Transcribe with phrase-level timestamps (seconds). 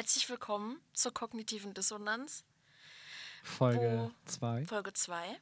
[0.00, 2.42] Herzlich willkommen zur kognitiven Dissonanz,
[3.42, 5.38] Folge 2 Folge 2.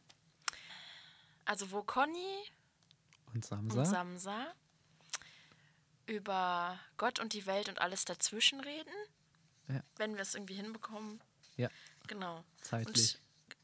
[1.45, 2.42] Also wo Conny
[3.33, 3.79] und Samsa.
[3.79, 4.52] und Samsa
[6.07, 8.93] über Gott und die Welt und alles dazwischen reden,
[9.68, 9.80] Ja.
[9.95, 11.22] wenn wir es irgendwie hinbekommen.
[11.56, 11.70] Ja,
[12.09, 12.43] Genau.
[12.61, 13.16] zeitlich,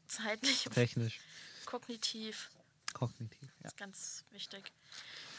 [0.03, 1.19] Und zeitlich, technisch,
[1.65, 2.49] kognitiv,
[2.93, 3.49] kognitiv.
[3.59, 3.67] Ja.
[3.67, 4.71] ist ganz wichtig.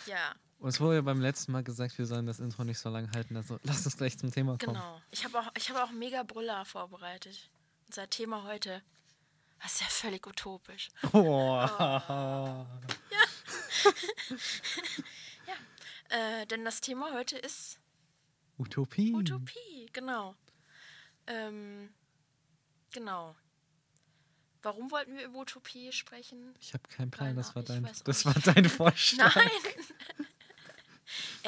[0.04, 3.10] Ja, Uns wurde ja beim letzten Mal gesagt, wir sollen das Intro nicht so lang
[3.14, 4.74] halten, also lass uns gleich zum Thema kommen.
[4.74, 5.00] genau.
[5.10, 7.50] Ich habe auch, ich habe auch mega Brüller vorbereitet.
[7.86, 8.82] Unser Thema heute,
[9.62, 10.88] das ist ja völlig utopisch.
[11.12, 11.66] Oh.
[16.08, 17.80] Äh, denn das Thema heute ist
[18.58, 19.12] Utopie.
[19.12, 20.36] Utopie, genau.
[21.26, 21.92] Ähm,
[22.92, 23.34] genau.
[24.62, 26.54] Warum wollten wir über Utopie sprechen?
[26.60, 29.34] Ich habe keinen Plan, Keine das war dein, das war dein Vorschlag.
[29.34, 30.25] Nein!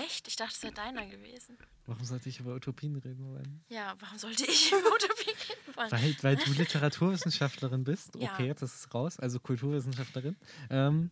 [0.05, 0.29] Echt?
[0.29, 1.57] Ich dachte, es wäre deiner gewesen.
[1.87, 3.65] Warum sollte ich über Utopien reden wollen?
[3.69, 5.91] Ja, warum sollte ich über Utopie reden wollen?
[5.91, 8.15] Weil, weil du Literaturwissenschaftlerin bist.
[8.17, 8.33] Ja.
[8.33, 9.19] Okay, jetzt ist es raus.
[9.19, 10.37] Also Kulturwissenschaftlerin.
[10.71, 11.11] Ähm,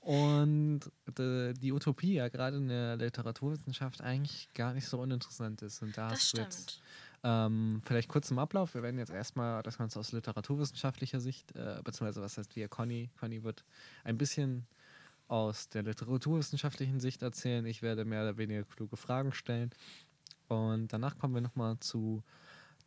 [0.00, 0.80] und
[1.18, 5.82] äh, die Utopie ja gerade in der Literaturwissenschaft eigentlich gar nicht so uninteressant ist.
[5.82, 6.52] Und da Das hast du stimmt.
[6.54, 6.80] jetzt
[7.24, 8.74] ähm, vielleicht kurz im Ablauf.
[8.74, 13.10] Wir werden jetzt erstmal das Ganze aus literaturwissenschaftlicher Sicht, äh, beziehungsweise was heißt wir, Conny.
[13.18, 13.64] Conny wird
[14.04, 14.66] ein bisschen
[15.28, 17.64] aus der literaturwissenschaftlichen Sicht erzählen.
[17.66, 19.70] Ich werde mehr oder weniger kluge Fragen stellen.
[20.48, 22.22] Und danach kommen wir nochmal zu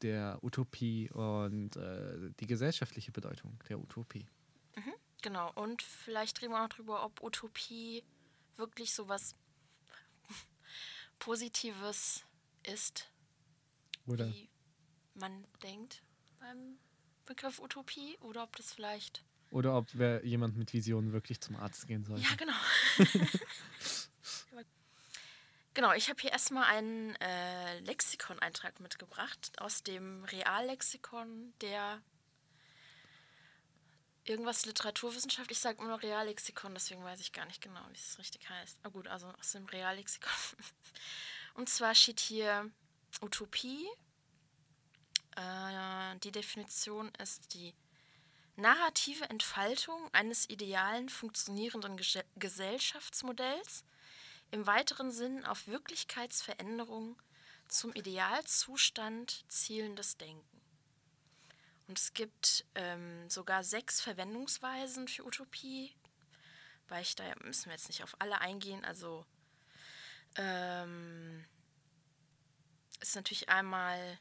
[0.02, 4.28] der Utopie und äh, die gesellschaftliche Bedeutung der Utopie.
[5.22, 5.52] Genau.
[5.53, 8.03] Und vielleicht reden wir auch drüber, ob Utopie
[8.58, 9.36] wirklich so was
[11.20, 12.23] Positives
[12.64, 13.11] ist,
[14.08, 14.28] Oder?
[14.28, 14.50] wie
[15.14, 16.03] man denkt
[16.39, 16.78] beim
[17.26, 19.23] Begriff Utopie, oder ob das vielleicht.
[19.52, 22.23] Oder ob wer, jemand mit Visionen wirklich zum Arzt gehen sollte.
[22.23, 22.53] Ja, genau.
[25.73, 32.02] genau, ich habe hier erstmal einen äh, Lexikon-Eintrag mitgebracht aus dem Reallexikon der
[34.23, 35.52] irgendwas Literaturwissenschaft.
[35.52, 38.80] Ich sage immer noch Reallexikon, deswegen weiß ich gar nicht genau, wie es richtig heißt.
[38.83, 40.31] Aber gut, also aus dem Reallexikon.
[41.55, 42.71] Und zwar steht hier
[43.21, 43.86] Utopie.
[45.36, 47.73] Äh, die Definition ist die
[48.61, 53.83] narrative Entfaltung eines idealen, funktionierenden Gese- Gesellschaftsmodells
[54.52, 57.21] im weiteren Sinn auf Wirklichkeitsveränderung
[57.67, 60.61] zum Idealzustand zielendes Denken.
[61.88, 65.94] Und es gibt ähm, sogar sechs Verwendungsweisen für Utopie,
[66.88, 68.86] weil ich da müssen wir jetzt nicht auf alle eingehen.
[68.86, 69.26] Also
[70.36, 71.45] ähm,
[73.02, 74.20] ist natürlich einmal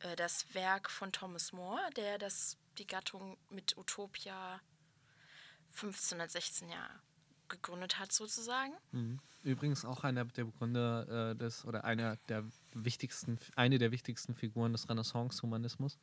[0.00, 4.60] äh, das Werk von Thomas More, der das, die Gattung mit Utopia
[5.74, 6.88] 1516 ja
[7.48, 8.72] gegründet hat sozusagen.
[8.92, 9.20] Mhm.
[9.42, 14.72] Übrigens auch einer der Begründer äh, des, oder einer der wichtigsten, eine der wichtigsten Figuren
[14.72, 15.98] des Renaissance-Humanismus.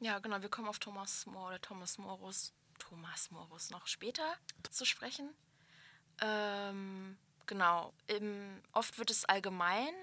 [0.00, 4.34] Ja, genau, wir kommen auf Thomas More oder Thomas Morus, Thomas Morus noch später
[4.70, 5.30] zu sprechen.
[6.20, 9.94] Ähm, genau, im, oft wird es allgemein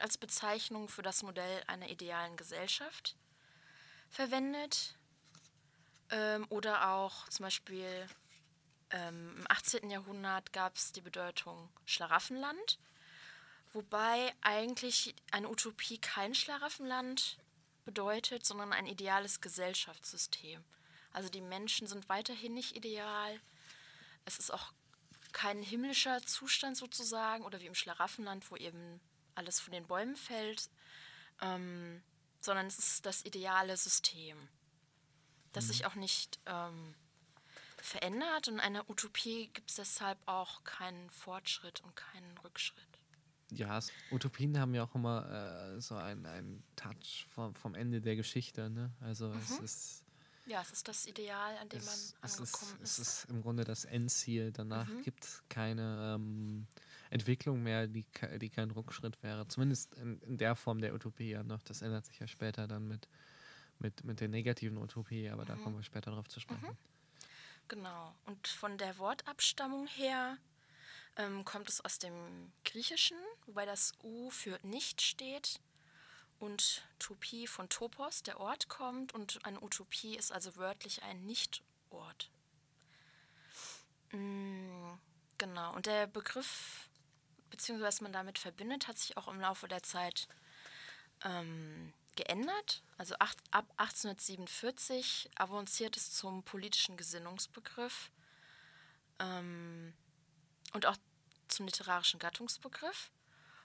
[0.00, 3.16] als Bezeichnung für das Modell einer idealen Gesellschaft
[4.12, 4.94] verwendet.
[6.10, 8.06] Ähm, oder auch zum Beispiel
[8.90, 9.90] ähm, im 18.
[9.90, 12.78] Jahrhundert gab es die Bedeutung Schlaraffenland,
[13.72, 17.38] wobei eigentlich eine Utopie kein Schlaraffenland
[17.84, 20.62] bedeutet, sondern ein ideales Gesellschaftssystem.
[21.12, 23.40] Also die Menschen sind weiterhin nicht ideal.
[24.24, 24.72] Es ist auch
[25.32, 29.00] kein himmlischer Zustand sozusagen oder wie im Schlaraffenland, wo eben
[29.34, 30.68] alles von den Bäumen fällt,
[31.40, 32.02] ähm,
[32.44, 34.36] sondern es ist das ideale System,
[35.52, 36.94] das sich auch nicht ähm,
[37.78, 38.48] verändert.
[38.48, 42.82] Und in einer Utopie gibt es deshalb auch keinen Fortschritt und keinen Rückschritt.
[43.50, 43.78] Ja,
[44.10, 48.70] Utopien haben ja auch immer äh, so einen, Touch vom, vom Ende der Geschichte.
[48.70, 48.90] Ne?
[49.00, 50.04] Also es ist
[50.46, 53.24] Ja, es ist das Ideal, an dem es, man es, ist, angekommen es ist.
[53.24, 54.52] ist im Grunde das Endziel.
[54.52, 55.02] Danach Mhm.
[55.02, 56.66] gibt es keine ähm,
[57.12, 58.04] Entwicklung mehr, die,
[58.40, 59.46] die kein Rückschritt wäre.
[59.48, 61.62] Zumindest in, in der Form der Utopie ja noch.
[61.62, 63.08] Das ändert sich ja später dann mit,
[63.78, 66.76] mit, mit der negativen Utopie, aber da kommen wir später drauf zu sprechen.
[67.68, 68.14] Genau.
[68.26, 70.36] Und von der Wortabstammung her
[71.16, 75.60] ähm, kommt es aus dem Griechischen, wobei das U für nicht steht
[76.38, 82.30] und Topie von Topos, der Ort, kommt und eine Utopie ist also wörtlich ein Nicht-Ort.
[84.10, 84.94] Mm,
[85.38, 85.74] genau.
[85.74, 86.88] Und der Begriff,
[87.52, 90.26] beziehungsweise was man damit verbindet, hat sich auch im Laufe der Zeit
[91.24, 92.82] ähm, geändert.
[92.96, 98.10] Also acht, ab 1847 avanciert es zum politischen Gesinnungsbegriff
[99.20, 99.92] ähm,
[100.72, 100.96] und auch
[101.48, 103.10] zum literarischen Gattungsbegriff.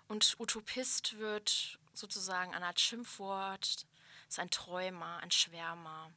[0.10, 3.86] Und Utopist wird sozusagen eine Art Schimpfwort,
[4.28, 6.12] ist ein Träumer, ein Schwärmer.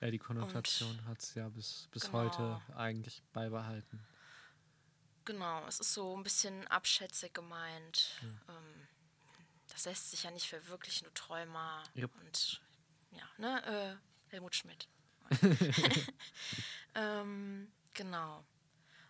[0.00, 2.18] Ja, die Konnotation hat es ja bis, bis Genau.
[2.18, 4.00] heute eigentlich beibehalten.
[5.24, 8.20] Genau, es ist so ein bisschen abschätzig gemeint.
[8.48, 8.88] Ähm,
[9.68, 11.82] das lässt sich ja nicht verwirklichen, du Träumer.
[11.94, 12.10] Jupp.
[12.20, 12.60] Und
[13.12, 14.88] ja, ne, äh, Helmut Schmidt.
[16.94, 18.44] ähm, genau.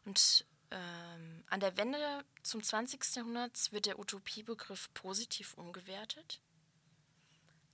[0.05, 3.17] Und ähm, an der Wende zum 20.
[3.17, 6.41] Jahrhundert wird der Utopiebegriff positiv umgewertet.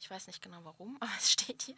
[0.00, 1.76] Ich weiß nicht genau warum, aber es steht hier.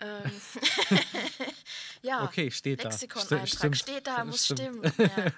[0.00, 0.30] Ähm,
[2.02, 2.90] ja, Okay, steht da.
[2.90, 3.76] Stimmt.
[3.76, 4.60] steht da, muss Stimmt.
[4.60, 4.92] stimmen.
[4.98, 5.32] Ja.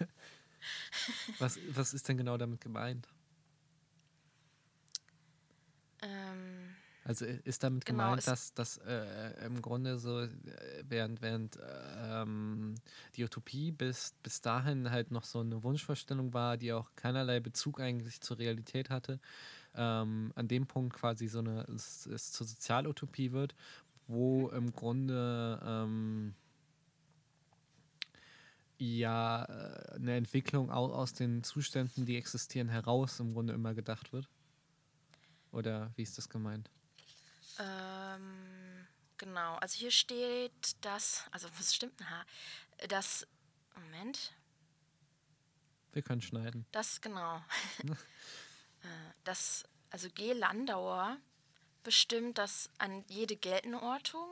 [1.38, 3.06] Was, was ist denn genau damit gemeint?
[6.02, 6.74] Ähm,
[7.04, 10.28] Also ist damit Genau, gemeint, dass, dass äh, im Grunde so, äh,
[10.86, 12.74] während, während äh, ähm,
[13.16, 17.80] die Utopie bis, bis dahin halt noch so eine Wunschvorstellung war, die auch keinerlei Bezug
[17.80, 19.20] eigentlich zur Realität hatte,
[19.74, 23.54] ähm, an dem Punkt quasi so eine, es, es zur Sozialutopie wird,
[24.08, 26.34] wo im Grunde ähm,
[28.78, 34.12] ja äh, eine Entwicklung au, aus den Zuständen, die existieren, heraus im Grunde immer gedacht
[34.12, 34.28] wird.
[35.52, 36.70] Oder wie ist das gemeint?
[37.58, 40.52] Ähm, genau, also hier steht,
[40.84, 42.24] dass, also was stimmt denn, ha?
[42.88, 43.26] Das,
[43.74, 44.32] Moment,
[45.92, 46.66] Wir können schneiden.
[46.72, 47.42] das, genau,
[48.82, 48.86] Äh,
[49.24, 50.32] das, also G.
[50.34, 51.16] Landauer
[51.82, 54.26] bestimmt, dass an jede geltende Ortung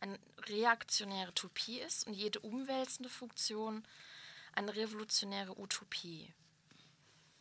[0.00, 3.86] eine reaktionäre Utopie ist und jede umwälzende Funktion
[4.52, 6.32] eine revolutionäre Utopie.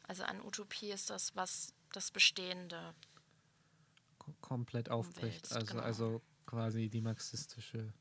[0.03, 2.93] Also eine Utopie ist das, was das Bestehende
[4.17, 5.45] ko- komplett aufbricht.
[5.51, 5.83] Umwälzt, Also, genau.
[5.83, 7.93] also quasi die marxistische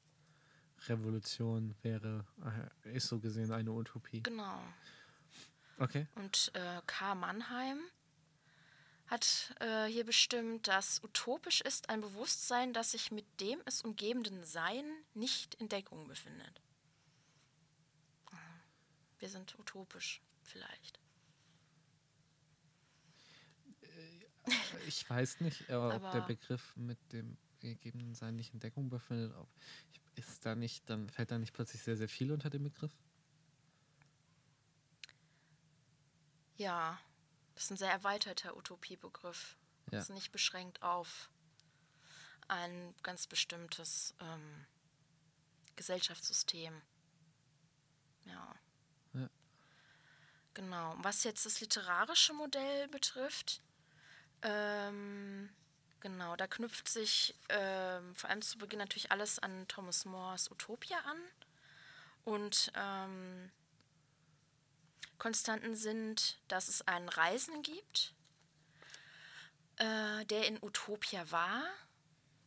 [0.88, 2.24] Revolution wäre,
[2.84, 4.22] äh, ist so gesehen eine Utopie.
[4.22, 4.60] Genau.
[5.78, 6.06] Okay.
[6.16, 7.14] Und äh, K.
[7.14, 7.78] Mannheim
[9.08, 14.44] hat äh, hier bestimmt, dass utopisch ist ein Bewusstsein, das sich mit dem es umgebenden
[14.44, 14.84] Sein
[15.14, 16.60] nicht in Deckung befindet.
[19.18, 21.00] Wir sind utopisch, vielleicht.
[24.86, 28.88] Ich weiß nicht, äh, ob der Aber- Begriff mit dem gegebenen Sein nicht in Deckung
[28.88, 29.34] befindet.
[29.36, 29.48] Ob,
[30.14, 32.92] ist da nicht, dann fällt da nicht plötzlich sehr, sehr viel unter den Begriff?
[36.56, 36.98] Ja,
[37.58, 39.56] das ist ein sehr erweiterter Utopiebegriff.
[39.86, 39.98] Ja.
[39.98, 41.28] Das ist nicht beschränkt auf
[42.46, 44.64] ein ganz bestimmtes ähm,
[45.74, 46.80] Gesellschaftssystem.
[48.26, 48.54] Ja.
[49.14, 49.28] Ja.
[50.54, 50.94] Genau.
[50.98, 53.60] Was jetzt das literarische Modell betrifft,
[54.42, 55.50] ähm,
[55.98, 60.98] genau, da knüpft sich ähm, vor allem zu Beginn natürlich alles an Thomas Moores Utopia
[61.00, 61.18] an.
[62.22, 63.50] Und ähm,
[65.18, 68.14] Konstanten sind, dass es einen Reisenden gibt,
[69.76, 71.64] äh, der in Utopia war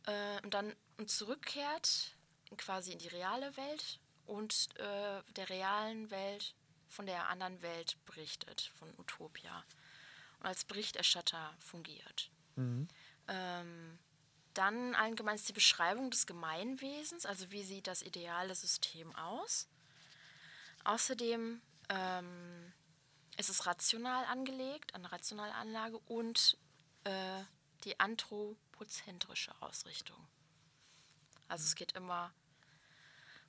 [0.06, 2.16] äh, und dann und zurückkehrt
[2.56, 6.54] quasi in die reale Welt und äh, der realen Welt
[6.88, 9.64] von der anderen Welt berichtet, von Utopia
[10.40, 12.30] und als Berichterstatter fungiert.
[13.28, 13.98] Ähm,
[14.54, 19.66] dann allgemein ist die Beschreibung des Gemeinwesens, also wie sieht das ideale System aus.
[20.84, 22.72] Außerdem ähm,
[23.36, 26.56] ist es rational angelegt, eine rationale Anlage und
[27.04, 27.42] äh,
[27.84, 30.16] die anthropozentrische Ausrichtung.
[31.48, 32.32] Also es geht immer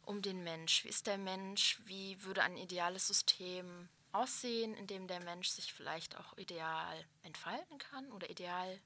[0.06, 0.84] um den Mensch.
[0.84, 1.80] Wie ist der Mensch?
[1.86, 7.78] Wie würde ein ideales System aussehen, in dem der Mensch sich vielleicht auch ideal entfalten
[7.78, 8.80] kann oder ideal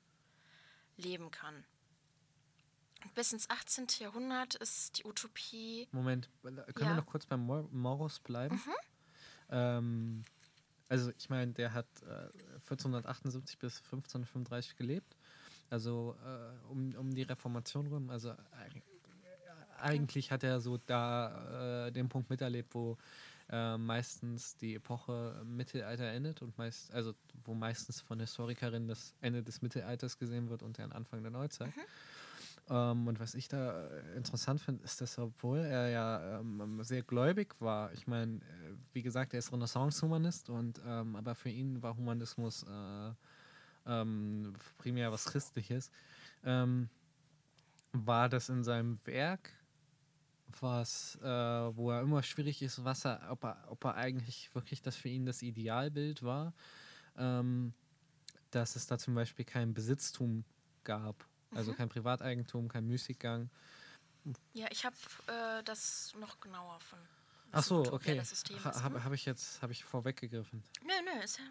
[0.97, 1.65] leben kann?
[3.15, 3.87] Bis ins 18.
[3.99, 6.89] Jahrhundert ist die Utopie Moment, können wir Ja.
[6.89, 6.95] Mhm.
[6.97, 8.61] noch kurz beim Mor Morus bleiben?
[9.49, 10.23] Ähm,
[10.89, 12.29] also ich meine, der hat äh,
[12.61, 15.15] 1478 bis 1535 gelebt,
[15.69, 18.09] also äh, um, um die Reformation rum.
[18.09, 18.81] Also eig-
[19.79, 22.97] eigentlich hat er so da äh, den Punkt miterlebt, wo
[23.49, 27.13] äh, meistens die Epoche Mittelalter endet und meist, also
[27.45, 31.71] wo meistens von Historikerinnen das Ende des Mittelalters gesehen wird und der Anfang der Neuzeit.
[32.69, 37.01] Ähm, und was ich da äh, interessant finde, ist, dass obwohl er ja ähm, sehr
[37.03, 41.81] gläubig war, ich meine, äh, wie gesagt, er ist Renaissance-Humanist und ähm, aber für ihn
[41.81, 43.11] war Humanismus äh,
[43.85, 45.91] ähm, primär was Christliches,
[46.43, 46.89] ähm,
[47.93, 49.53] war das in seinem Werk
[50.61, 54.81] was, äh, wo er immer schwierig ist, was er, ob er, ob er eigentlich wirklich
[54.81, 56.53] das für ihn das Idealbild war,
[57.17, 57.73] ähm,
[58.51, 60.45] dass es da zum Beispiel kein Besitztum
[60.83, 63.49] gab, also kein Privateigentum, kein Müßiggang.
[64.53, 64.95] Ja, ich habe
[65.27, 66.99] äh, das noch genauer von.
[67.51, 68.21] Ach so, okay.
[68.21, 69.03] Ha, Habe hm?
[69.05, 70.63] hab ich jetzt habe ich vorweggegriffen.
[70.83, 71.45] Nö, nö, ist ja.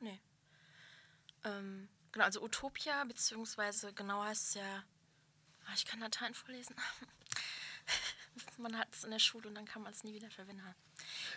[0.00, 0.20] Nee.
[1.44, 4.84] Ähm, genau, also Utopia, beziehungsweise genau heißt es ja.
[5.66, 6.74] Ah, ich kann Latein vorlesen.
[8.58, 10.74] man hat es in der Schule und dann kann man es nie wieder verwenden.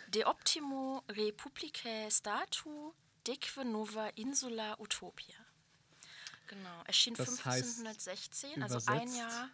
[0.07, 2.93] De optimo republicae statu
[3.27, 5.44] deque nova insula utopia.
[6.47, 9.49] Genau, erschien Das heißt 1516, also ein Jahr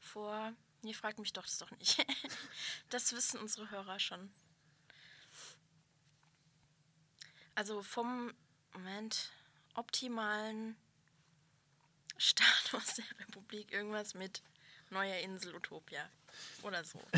[0.00, 0.52] vor.
[0.82, 2.04] Nee, fragt mich doch das doch nicht.
[2.90, 4.30] das wissen unsere Hörer schon.
[7.54, 8.32] Also vom
[8.72, 9.32] Moment
[9.74, 10.76] optimalen
[12.16, 14.42] Status der Republik irgendwas mit
[14.90, 16.08] neuer Insel Utopia
[16.62, 17.00] oder so.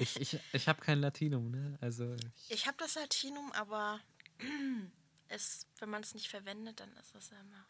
[0.00, 1.78] Ich, ich, ich habe kein Latinum, ne?
[1.80, 4.00] Also ich, Ich habe das Latinum, aber
[5.28, 7.64] es, wenn man es nicht verwendet, dann ist das ja immer.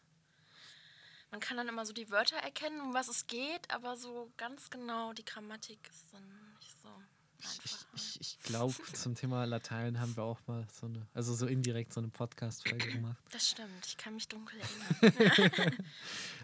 [1.31, 4.69] Man kann dann immer so die Wörter erkennen, um was es geht, aber so ganz
[4.69, 6.23] genau die Grammatik ist dann
[6.57, 6.89] nicht so
[7.37, 7.87] ich, einfach.
[7.93, 11.93] ich, ich glaube, zum Thema Latein haben wir auch mal so eine, also so indirekt
[11.93, 13.17] so eine Podcast-Folge gemacht.
[13.31, 14.59] Das stimmt, ich kann mich dunkel
[15.01, 15.77] erinnern.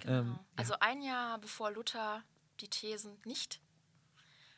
[0.02, 0.20] genau.
[0.20, 2.24] Ähm, Also ein Jahr bevor Luther
[2.60, 3.60] die Thesen nicht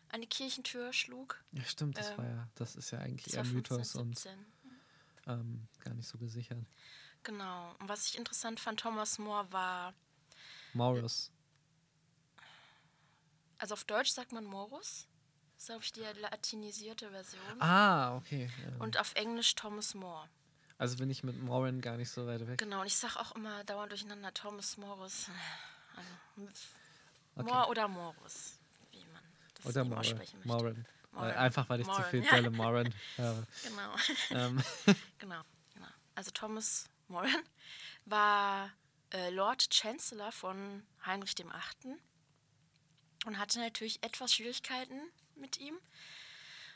[0.10, 1.42] an die Kirchentür schlug.
[1.54, 4.46] Ja, stimmt, das Ähm, war ja, das ist ja eigentlich eher Mythos und 1517.
[5.28, 6.66] ähm, gar nicht so gesichert.
[7.24, 7.76] Genau.
[7.80, 9.94] Und was ich interessant fand, Thomas More war,
[10.74, 11.32] Maurus.
[13.58, 15.08] also auf Deutsch sagt man Morus.
[15.56, 17.42] Das ist, glaube ich, die latinisierte Version.
[17.62, 18.50] Ah, okay.
[18.64, 18.78] Ja.
[18.84, 20.30] Und auf Englisch Thomas More.
[20.78, 22.60] Also bin ich mit Moran gar nicht so weit weg.
[22.60, 25.30] Genau, und ich sage auch immer dauernd durcheinander Thomas Morus.
[25.96, 26.10] Also,
[27.36, 27.52] Okay.
[27.52, 28.60] More oder Morus,
[28.92, 29.22] wie man
[29.56, 30.00] das Oder Moran.
[30.00, 30.48] aussprechen möchte.
[30.48, 30.86] Moran.
[31.18, 31.38] Moran.
[31.38, 32.32] Einfach weil ich zu Moran, viel ja.
[32.32, 33.48] Delle Moran habe.
[33.64, 33.96] Genau.
[34.32, 34.64] Ähm,
[35.20, 35.42] Genau,
[35.74, 35.88] genau.
[36.16, 37.44] Also Thomas Moran
[38.06, 38.72] war
[39.12, 42.00] äh, Lord Chancellor von Heinrich dem Achten
[43.26, 45.00] und hatte natürlich etwas Schwierigkeiten
[45.36, 45.78] mit ihm.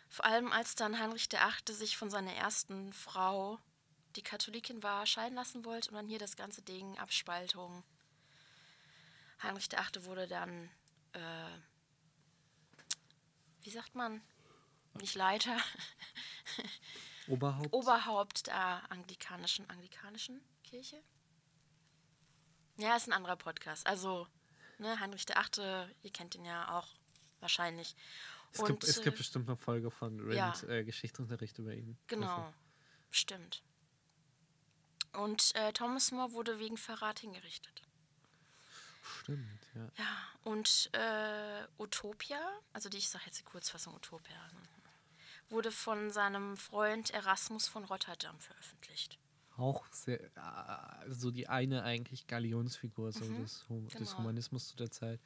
[0.10, 3.60] Vor allem als dann Heinrich der Achte sich von seiner ersten Frau,
[4.18, 7.84] die Katholikin war, scheiden lassen wollte und dann hier das ganze Ding, Abspaltung.
[9.42, 10.70] Heinrich der Achte wurde dann,
[11.14, 11.58] äh,
[13.62, 14.22] wie sagt man,
[14.94, 15.58] nicht Leiter,
[17.28, 17.74] Oberhaupt.
[17.74, 21.02] Oberhaupt der anglikanischen anglikanischen Kirche.
[22.78, 23.86] Ja, ist ein anderer Podcast.
[23.88, 24.28] Also,
[24.80, 26.88] ne, Heinrich der Achte, ihr kennt ihn ja auch
[27.40, 27.96] wahrscheinlich.
[28.54, 30.70] es, gibt, es äh, gibt bestimmt eine Folge von Rand ja.
[30.70, 31.98] äh, Geschichtsunterricht über ihn.
[32.08, 32.54] Genau,
[33.10, 33.64] stimmt.
[35.14, 37.84] Und äh, Thomas More wurde wegen Verrat hingerichtet.
[39.04, 39.90] Also, stimmt, ja.
[39.98, 42.40] Ja, und äh, Utopia,
[42.74, 44.50] also die, ich sage jetzt die Kurzfassung Utopia,
[45.52, 49.20] wurde von seinem Freund Erasmus von Rotterdam veröffentlicht.
[49.58, 54.18] Auch sehr, äh, so die eine eigentlich Galionsfigur so des, Hu- des genau.
[54.20, 55.20] Humanismus zu der Zeit.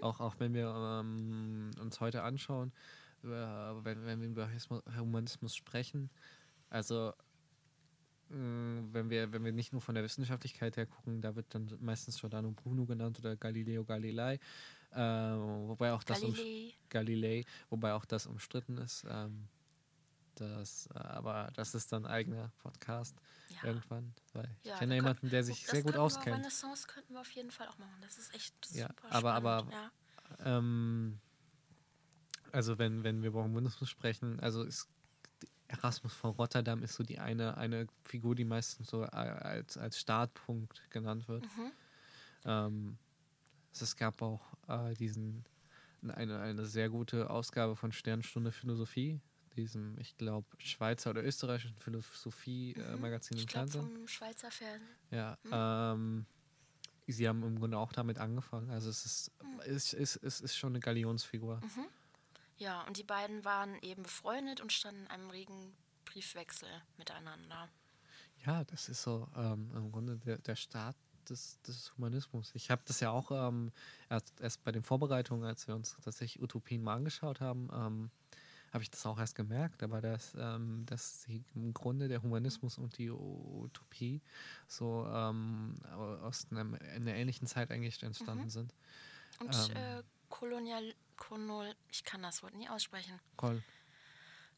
[0.00, 2.72] Auch, auch wenn wir ähm, uns heute anschauen,
[3.24, 4.50] äh, wenn, wenn wir über
[4.96, 6.10] Humanismus sprechen,
[6.68, 7.12] also
[8.32, 12.20] wenn wir, wenn wir nicht nur von der Wissenschaftlichkeit her gucken, da wird dann meistens
[12.20, 14.38] Giordano Bruno genannt oder Galileo Galilei,
[14.92, 16.72] äh, wobei auch das Galilei.
[16.90, 19.04] Galilei, wobei auch das umstritten ist.
[19.10, 19.48] Ähm,
[20.48, 23.16] das, äh, aber das ist dann ein eigener Podcast
[23.48, 23.64] Ja.
[23.68, 26.36] irgendwann, weil ich Ja, kenne da jemanden, der sich das sehr gut könnten Wir, auskennt.
[26.38, 27.96] Renaissance könnten wir auf jeden Fall auch machen.
[28.02, 29.72] Das ist echt Ja, super aber- aber- spannend.
[30.38, 30.58] ja.
[30.58, 31.20] Ähm,
[32.52, 34.88] also wenn, wenn wir über Humanismus sprechen, also ist
[35.68, 40.82] Erasmus von Rotterdam ist so die eine, eine Figur, die meistens so als, als Startpunkt
[40.90, 41.44] genannt wird.
[41.44, 41.72] Mhm.
[42.44, 42.98] Ähm,
[43.72, 45.44] es, es gab auch äh, diesen
[46.02, 49.20] eine, eine sehr gute Ausgabe von Sternstunde Philosophie,
[49.60, 53.96] diesem, ich glaube, Schweizer oder österreichischen Philosophie-Magazin Ich im glaube Fernsehen.
[53.96, 54.88] vom Schweizer Fernsehen.
[55.10, 56.26] Ja, ähm,
[57.06, 58.70] sie haben im Grunde auch damit angefangen.
[58.70, 59.32] Also es ist,
[59.66, 61.60] es ist, es ist schon eine Galionsfigur.
[62.56, 65.72] Ja, und die beiden waren eben befreundet und standen in einem regen
[66.04, 67.68] Briefwechsel miteinander.
[68.44, 70.96] Ja, das ist so ähm, im Grunde der, der Start
[71.28, 72.50] des, des Humanismus.
[72.54, 73.70] Ich habe das ja auch ähm,
[74.08, 78.10] erst, erst bei den Vorbereitungen, als wir uns tatsächlich Utopien mal angeschaut haben, ähm,
[78.72, 82.96] habe ich das auch erst gemerkt, aber dass, ähm, dass im Grunde der Humanismus und
[82.98, 84.20] die Utopie
[84.68, 88.74] so ähm, aus einem, einer ähnlichen Zeit eigentlich entstanden sind.
[89.40, 89.76] Und Ähm.
[89.76, 93.18] äh, Kolonial, Konol, ich kann das Wort nie aussprechen.
[93.36, 93.62] Kol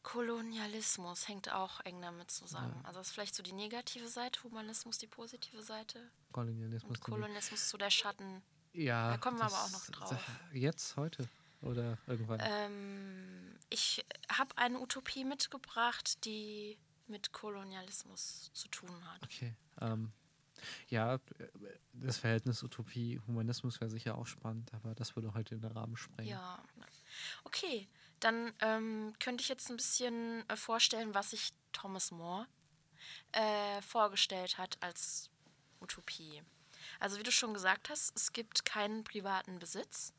[0.02, 2.74] Kolonialismus hängt auch eng damit zusammen.
[2.84, 6.10] Also das ist vielleicht so die negative Seite, Humanismus die positive Seite.
[6.32, 6.90] Kolonialismus.
[6.90, 8.42] Und Kolonialismus ist so der Schatten.
[8.72, 10.16] ja, Da kommen wir aber auch noch drauf.
[10.52, 11.28] Jetzt, heute
[11.62, 12.40] oder irgendwann.
[12.42, 19.22] Ähm, ich habe eine Utopie mitgebracht, die mit Kolonialismus zu tun hat.
[19.24, 19.54] Okay.
[19.80, 20.12] Ähm,
[20.88, 21.18] ja,
[21.92, 26.30] das Verhältnis Utopie-Humanismus wäre sicher auch spannend, aber das würde heute in den Rahmen sprengen.
[26.30, 26.62] Ja.
[27.44, 27.88] Okay,
[28.20, 32.46] dann ähm, könnte ich jetzt ein bisschen äh, vorstellen, was sich Thomas More
[33.32, 35.30] äh, vorgestellt hat als
[35.80, 36.42] Utopie.
[37.00, 40.12] Also wie du schon gesagt hast, es gibt keinen privaten Besitz.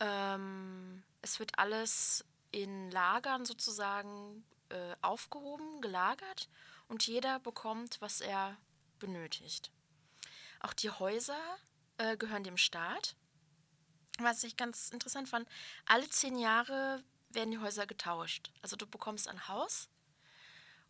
[0.00, 6.48] Ähm, es wird alles in Lagern sozusagen äh, aufgehoben, gelagert
[6.88, 8.56] und jeder bekommt, was er
[8.98, 9.70] benötigt.
[10.60, 11.58] Auch die Häuser
[11.98, 13.14] äh, gehören dem Staat.
[14.18, 15.48] Was ich ganz interessant fand,
[15.84, 18.50] alle zehn Jahre werden die Häuser getauscht.
[18.62, 19.88] Also du bekommst ein Haus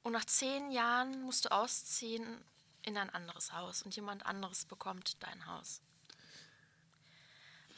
[0.02, 2.44] und nach zehn Jahren musst du ausziehen
[2.82, 5.80] in ein anderes Haus und jemand anderes bekommt dein Haus.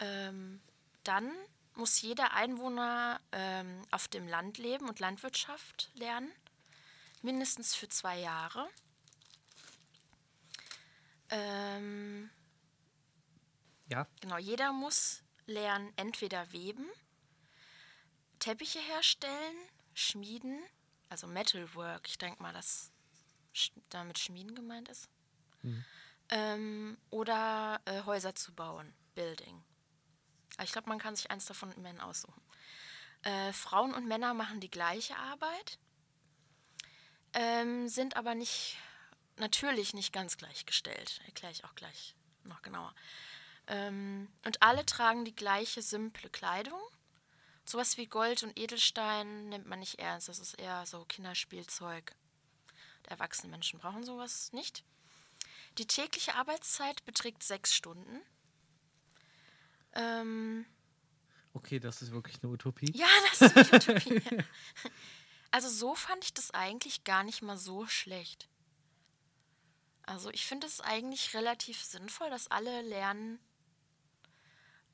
[0.01, 0.61] Ähm,
[1.09, 1.33] dann
[1.75, 6.31] muss jeder Einwohner ähm, auf dem Land leben und Landwirtschaft lernen,
[7.23, 8.69] mindestens für zwei Jahre.
[11.31, 12.31] Ähm,
[13.89, 14.07] ja.
[14.21, 16.87] Genau, jeder muss lernen, entweder weben,
[18.39, 19.57] Teppiche herstellen,
[19.95, 20.61] schmieden,
[21.09, 22.93] also Metalwork, ich denke mal, dass
[23.89, 25.09] damit Schmieden gemeint ist.
[25.63, 25.85] Mhm.
[26.31, 29.63] Ähm, oder äh, Häuser zu bauen, Building.
[30.63, 32.43] Ich glaube, man kann sich eins davon immerhin aussuchen.
[33.23, 35.79] Äh, Frauen und Männer machen die gleiche Arbeit,
[37.33, 38.77] ähm, sind aber nicht,
[39.37, 41.21] natürlich nicht ganz gleichgestellt.
[41.27, 42.95] Erkläre ich auch gleich noch genauer.
[43.67, 46.81] Ähm, und alle tragen die gleiche simple Kleidung.
[47.65, 50.29] Sowas wie Gold und Edelstein nimmt man nicht ernst.
[50.29, 52.15] Das ist eher so Kinderspielzeug.
[53.07, 54.85] Erwachsene Menschen brauchen sowas nicht.
[55.77, 58.23] Die tägliche Arbeitszeit beträgt sechs Stunden.
[59.99, 60.65] Ähm,
[61.53, 62.93] okay, das ist wirklich eine Utopie.
[62.95, 64.23] Ja, das ist eine Utopie.
[65.51, 68.49] also so fand ich das eigentlich gar nicht mal so schlecht.
[70.05, 73.41] Also ich finde es eigentlich relativ sinnvoll, dass alle lernen,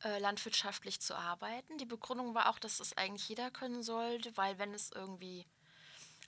[0.02, 1.78] äh, landwirtschaftlich zu arbeiten.
[1.78, 5.46] Die Begründung war auch, dass es eigentlich jeder können sollte, weil wenn es irgendwie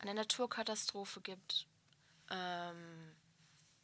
[0.00, 1.66] eine Naturkatastrophe gibt,
[2.30, 3.16] ähm,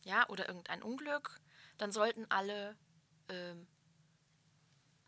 [0.05, 1.41] ja, oder irgendein Unglück,
[1.79, 2.77] dann sollten alle
[3.29, 3.67] ähm,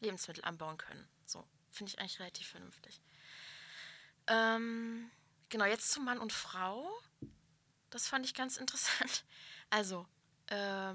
[0.05, 1.09] Lebensmittel anbauen können.
[1.27, 3.01] So, finde ich eigentlich relativ vernünftig.
[4.27, 5.11] Ähm,
[5.49, 6.89] genau, jetzt zu Mann und Frau.
[7.91, 9.25] Das fand ich ganz interessant.
[9.71, 10.07] Also,
[10.47, 10.95] äh,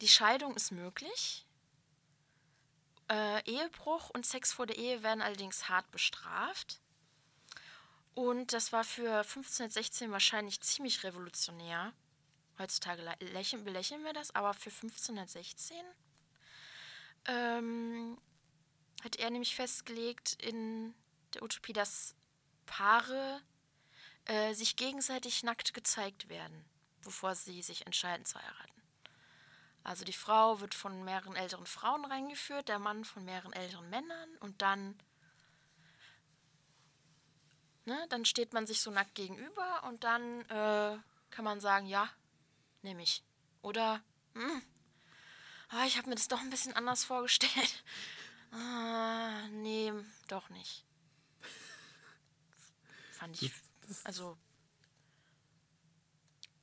[0.00, 1.46] die Scheidung ist möglich.
[3.10, 6.80] Äh, Ehebruch und Sex vor der Ehe werden allerdings hart bestraft.
[8.14, 11.92] Und das war für 1516 wahrscheinlich ziemlich revolutionär.
[12.58, 15.76] Heutzutage lächeln, belächeln wir das, aber für 1516
[17.28, 18.18] ähm,
[19.04, 20.94] hat er nämlich festgelegt in
[21.34, 22.16] der Utopie, dass
[22.66, 23.40] Paare
[24.24, 26.64] äh, sich gegenseitig nackt gezeigt werden,
[27.04, 28.82] bevor sie sich entscheiden zu heiraten.
[29.84, 34.28] Also die Frau wird von mehreren älteren Frauen reingeführt, der Mann von mehreren älteren Männern
[34.40, 34.98] und dann
[37.88, 38.04] Ne?
[38.10, 40.98] Dann steht man sich so nackt gegenüber und dann äh,
[41.30, 42.06] kann man sagen, ja,
[42.82, 43.24] nehme ich.
[43.62, 44.02] Oder,
[44.34, 44.62] hm,
[45.72, 47.84] oh, ich habe mir das doch ein bisschen anders vorgestellt.
[48.50, 49.92] Ah, nee,
[50.26, 50.82] doch nicht.
[53.10, 53.52] Fand ich,
[54.04, 54.38] also,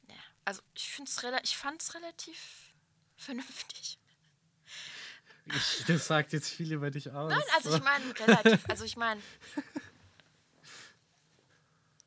[0.07, 0.15] ja,
[0.45, 2.73] also ich finde es ich fand es relativ
[3.17, 3.99] vernünftig.
[5.45, 7.31] Ich, das sagt jetzt viel über dich aus.
[7.31, 9.21] Nein, also ich meine relativ, also ich meine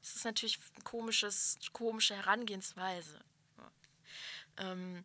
[0.01, 3.21] das ist natürlich eine komisches, komische Herangehensweise.
[4.57, 5.05] Ähm,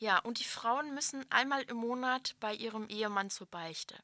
[0.00, 3.94] ja, und die Frauen müssen einmal im Monat bei ihrem Ehemann zur Beichte.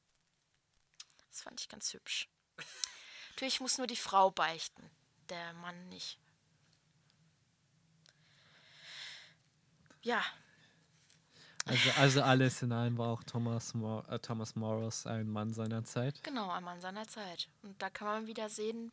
[1.30, 2.28] Das fand ich ganz hübsch.
[3.30, 4.90] Natürlich muss nur die Frau beichten,
[5.30, 6.18] der Mann nicht.
[10.02, 10.22] Ja.
[11.64, 15.84] Also, also alles in allem war auch Thomas, Mor äh, Thomas Morris ein Mann seiner
[15.84, 16.22] Zeit.
[16.22, 17.48] Genau, ein Mann seiner Zeit.
[17.62, 18.92] Und da kann man wieder sehen,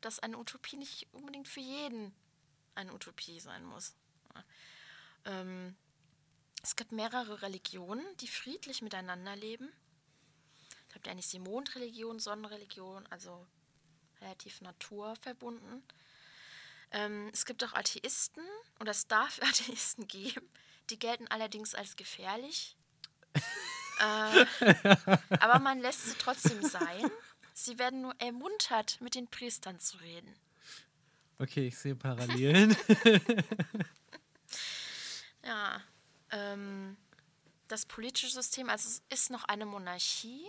[0.00, 2.14] dass eine Utopie nicht unbedingt für jeden
[2.76, 3.94] eine Utopie sein muss.
[5.24, 5.76] Ähm,
[6.64, 9.70] es gibt mehrere Religionen, die friedlich miteinander leben.
[10.88, 13.46] Es gibt ja eigentlich die Mondreligion, Sonnenreligion, also
[14.22, 15.82] relativ naturverbunden.
[16.90, 18.42] Ähm, es gibt auch Atheisten
[18.78, 20.48] und es darf Atheisten geben.
[20.88, 22.76] Die gelten allerdings als gefährlich.
[24.00, 24.46] äh,
[25.38, 27.10] aber man lässt sie trotzdem sein.
[27.52, 30.34] Sie werden nur ermuntert, mit den Priestern zu reden.
[31.38, 32.74] Okay, ich sehe Parallelen.
[35.44, 35.82] ja.
[36.34, 36.96] Ähm,
[37.68, 40.44] das politische System, also es ist noch eine Monarchie,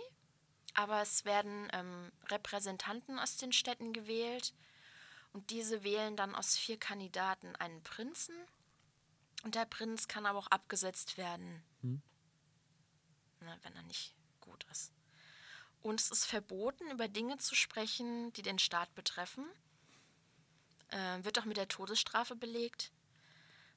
[0.74, 4.52] aber es werden ähm, Repräsentanten aus den Städten gewählt
[5.32, 8.34] und diese wählen dann aus vier Kandidaten einen Prinzen
[9.44, 12.02] und der Prinz kann aber auch abgesetzt werden, hm.
[13.40, 14.92] Na, wenn er nicht gut ist.
[15.82, 19.44] Und es ist verboten, über Dinge zu sprechen, die den Staat betreffen.
[20.88, 22.90] äh, wird auch mit der Todesstrafe belegt.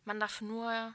[0.06, 0.94] Man darf nur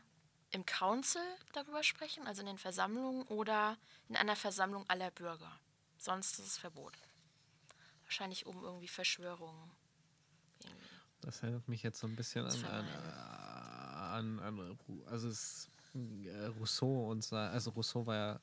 [0.55, 3.77] im Council darüber sprechen, also in den Versammlungen oder
[4.09, 5.51] in einer Versammlung aller Bürger.
[5.99, 6.93] Sonst ist es Verbot.
[8.05, 9.71] Wahrscheinlich um irgendwie Verschwörungen.
[10.61, 10.85] Irgendwie.
[11.23, 17.11] Das erinnert mich jetzt so ein bisschen an, an, an, an, also es, äh, Rousseau
[17.11, 18.41] und also Rousseau war ja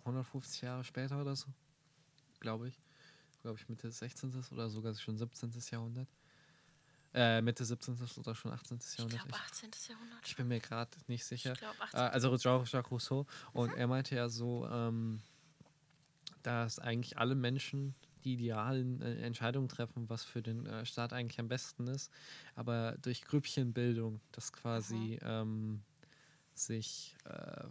[0.00, 1.46] 150 Jahre später oder so,
[2.40, 2.78] glaube ich.
[3.40, 4.44] Glaube ich Mitte des 16.
[4.52, 5.50] oder sogar schon 17.
[5.70, 6.08] Jahrhundert.
[7.12, 7.96] Äh, Mitte 17.
[8.18, 8.78] oder schon 18.
[8.98, 9.20] Jahrhundert.
[9.20, 9.70] Ich glaube 18.
[9.88, 10.18] Jahrhundert.
[10.24, 11.52] Ich bin mir gerade nicht sicher.
[11.52, 11.98] Ich glaube 18.
[11.98, 13.26] Äh, also Jacques Rousseau.
[13.52, 13.78] Und mhm.
[13.78, 15.20] er meinte ja so, ähm,
[16.42, 17.94] dass eigentlich alle Menschen
[18.24, 22.12] die idealen äh, Entscheidungen treffen, was für den äh, Staat eigentlich am besten ist.
[22.54, 25.28] Aber durch Grüppchenbildung, das quasi mhm.
[25.28, 25.82] ähm,
[26.54, 27.64] sich äh,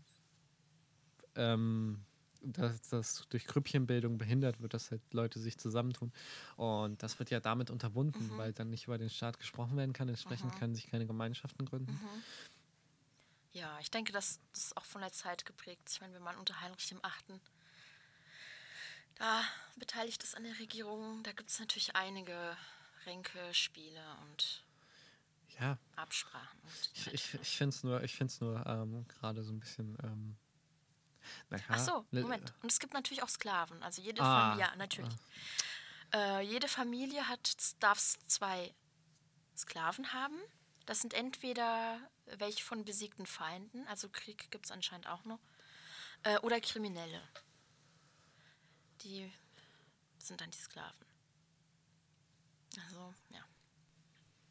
[1.36, 2.04] ähm,
[2.42, 6.12] dass das durch Grüppchenbildung behindert wird, dass halt Leute sich zusammentun.
[6.56, 8.38] Und das wird ja damit unterbunden, mhm.
[8.38, 10.10] weil dann nicht über den Staat gesprochen werden kann.
[10.10, 10.60] Entsprechend mhm.
[10.60, 11.92] können sich keine Gemeinschaften gründen.
[11.92, 12.24] Mhm.
[13.52, 15.90] Ja, ich denke, das, das ist auch von der Zeit geprägt.
[15.92, 17.40] Ich meine, wenn man unter Heinrich dem Achten
[19.16, 19.44] da
[19.78, 22.56] beteiligt ist an der Regierung, da gibt es natürlich einige
[23.06, 24.64] Ränke, Spiele und
[25.60, 25.78] ja.
[25.96, 26.60] Absprachen.
[26.64, 29.98] Und ich ich, ich finde es nur, ich find's nur ähm, gerade so ein bisschen.
[30.04, 30.38] Ähm,
[31.68, 32.54] Ach so, Moment.
[32.62, 33.82] Und es gibt natürlich auch Sklaven.
[33.84, 35.16] Also jede ah, Familie, ja, natürlich.
[36.12, 36.40] Ah.
[36.40, 38.74] Äh, jede Familie hat, darf zwei
[39.56, 40.38] Sklaven haben.
[40.86, 42.00] Das sind entweder
[42.38, 45.40] welche von besiegten Feinden, also Krieg gibt es anscheinend auch noch,
[46.24, 47.22] äh, oder Kriminelle.
[49.02, 49.32] Die
[50.18, 51.06] sind dann die Sklaven.
[52.86, 53.44] Also, ja.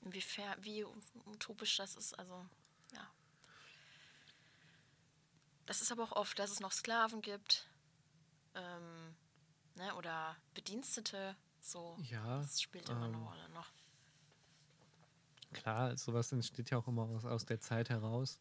[0.02, 0.84] Inwiefern, wie
[1.26, 2.46] utopisch das ist, also,
[2.92, 3.06] ja.
[5.68, 7.68] Das ist aber auch oft, dass es noch Sklaven gibt
[8.54, 9.14] ähm,
[9.74, 11.36] ne, oder Bedienstete.
[11.60, 13.70] So, ja, das spielt immer ähm, eine Rolle noch.
[15.52, 18.38] Klar, sowas entsteht ja auch immer aus, aus der Zeit heraus.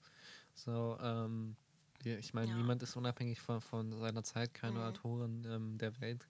[0.53, 1.57] So, ähm,
[2.01, 2.55] ich meine, ja.
[2.55, 4.85] niemand ist unabhängig von, von seiner Zeit, keine mhm.
[4.85, 6.25] Autorin ähm, der Welt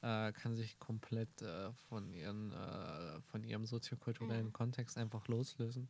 [0.00, 4.52] äh, kann sich komplett äh, von, ihren, äh, von ihrem soziokulturellen mhm.
[4.52, 5.88] Kontext einfach loslösen.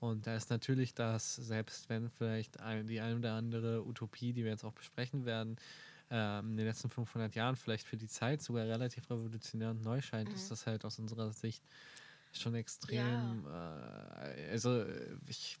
[0.00, 4.44] Und da ist natürlich das, selbst wenn vielleicht ein, die ein oder andere Utopie, die
[4.44, 5.56] wir jetzt auch besprechen werden,
[6.10, 10.00] äh, in den letzten 500 Jahren vielleicht für die Zeit sogar relativ revolutionär und neu
[10.00, 10.34] scheint, mhm.
[10.34, 11.62] ist das halt aus unserer Sicht
[12.32, 13.44] schon extrem.
[13.44, 14.24] Ja.
[14.24, 14.84] Äh, also
[15.26, 15.58] ich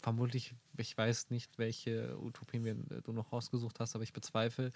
[0.00, 4.72] vermutlich, ich weiß nicht, welche Utopien wir, äh, du noch rausgesucht hast, aber ich bezweifle,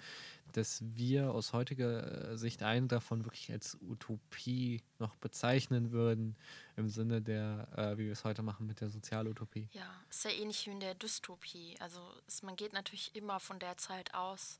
[0.51, 6.35] dass wir aus heutiger äh, Sicht eine davon wirklich als Utopie noch bezeichnen würden,
[6.75, 9.69] im Sinne der, äh, wie wir es heute machen mit der Sozialutopie.
[9.71, 11.75] Ja, ist ja ähnlich wie in der Dystopie.
[11.79, 14.59] Also es, man geht natürlich immer von der Zeit aus,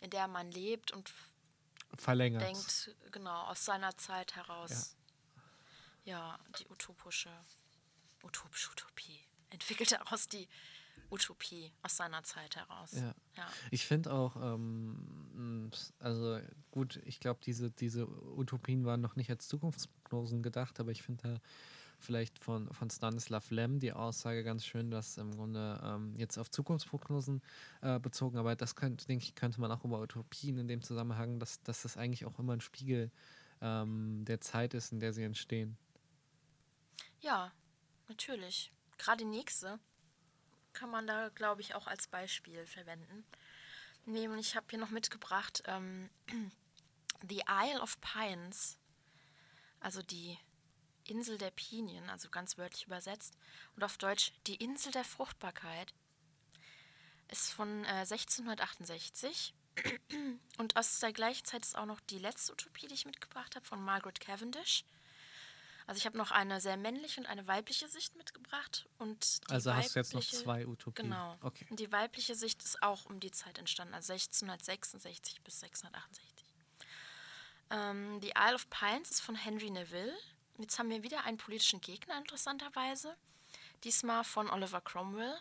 [0.00, 1.10] in der man lebt und
[1.96, 2.42] verlängert.
[2.42, 4.96] Denkt, genau, aus seiner Zeit heraus.
[6.04, 7.30] Ja, ja die utopische,
[8.22, 10.48] utopische Utopie entwickelt daraus die
[11.10, 12.92] Utopie aus seiner Zeit heraus.
[12.92, 13.14] Ja.
[13.36, 13.48] ja.
[13.70, 16.40] Ich finde auch, ähm, also
[16.70, 21.28] gut, ich glaube, diese, diese Utopien waren noch nicht als Zukunftsprognosen gedacht, aber ich finde
[21.28, 21.40] da
[21.98, 26.50] vielleicht von, von Stanislav Lem die Aussage ganz schön, dass im Grunde ähm, jetzt auf
[26.50, 27.42] Zukunftsprognosen
[27.80, 31.38] äh, bezogen, aber das könnte, denke ich, könnte man auch über Utopien in dem Zusammenhang,
[31.38, 33.10] dass, dass das eigentlich auch immer ein Spiegel
[33.62, 35.78] ähm, der Zeit ist, in der sie entstehen.
[37.20, 37.52] Ja,
[38.08, 39.78] natürlich gerade nächste
[40.72, 43.24] kann man da, glaube ich, auch als Beispiel verwenden.
[44.04, 46.10] Nämlich, ich habe hier noch mitgebracht ähm,
[47.28, 48.78] The Isle of Pines,
[49.80, 50.38] also die
[51.04, 53.36] Insel der Pinien, also ganz wörtlich übersetzt,
[53.74, 55.92] und auf Deutsch die Insel der Fruchtbarkeit,
[57.28, 59.54] ist von äh, 1668
[60.58, 63.66] und aus der gleichen Zeit ist auch noch die letzte Utopie, die ich mitgebracht habe,
[63.66, 64.84] von Margaret Cavendish.
[65.86, 68.88] Also ich habe noch eine sehr männliche und eine weibliche Sicht mitgebracht.
[68.98, 71.08] Und also hast du jetzt noch zwei Utopien.
[71.08, 71.38] Genau.
[71.42, 71.66] Okay.
[71.70, 76.44] Und die weibliche Sicht ist auch um die Zeit entstanden, also 1666 bis 1668.
[77.70, 80.12] Ähm, die Isle of Pines ist von Henry Neville.
[80.58, 83.14] Jetzt haben wir wieder einen politischen Gegner, interessanterweise.
[83.84, 85.38] Diesmal von Oliver Cromwell.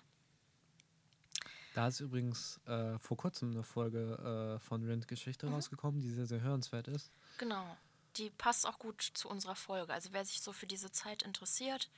[1.73, 5.55] Da ist übrigens äh, vor kurzem eine Folge äh, von Rind Geschichte mhm.
[5.55, 7.11] rausgekommen, die sehr, sehr hörenswert ist.
[7.37, 7.75] Genau
[8.17, 9.93] die passt auch gut zu unserer Folge.
[9.93, 11.89] Also wer sich so für diese Zeit interessiert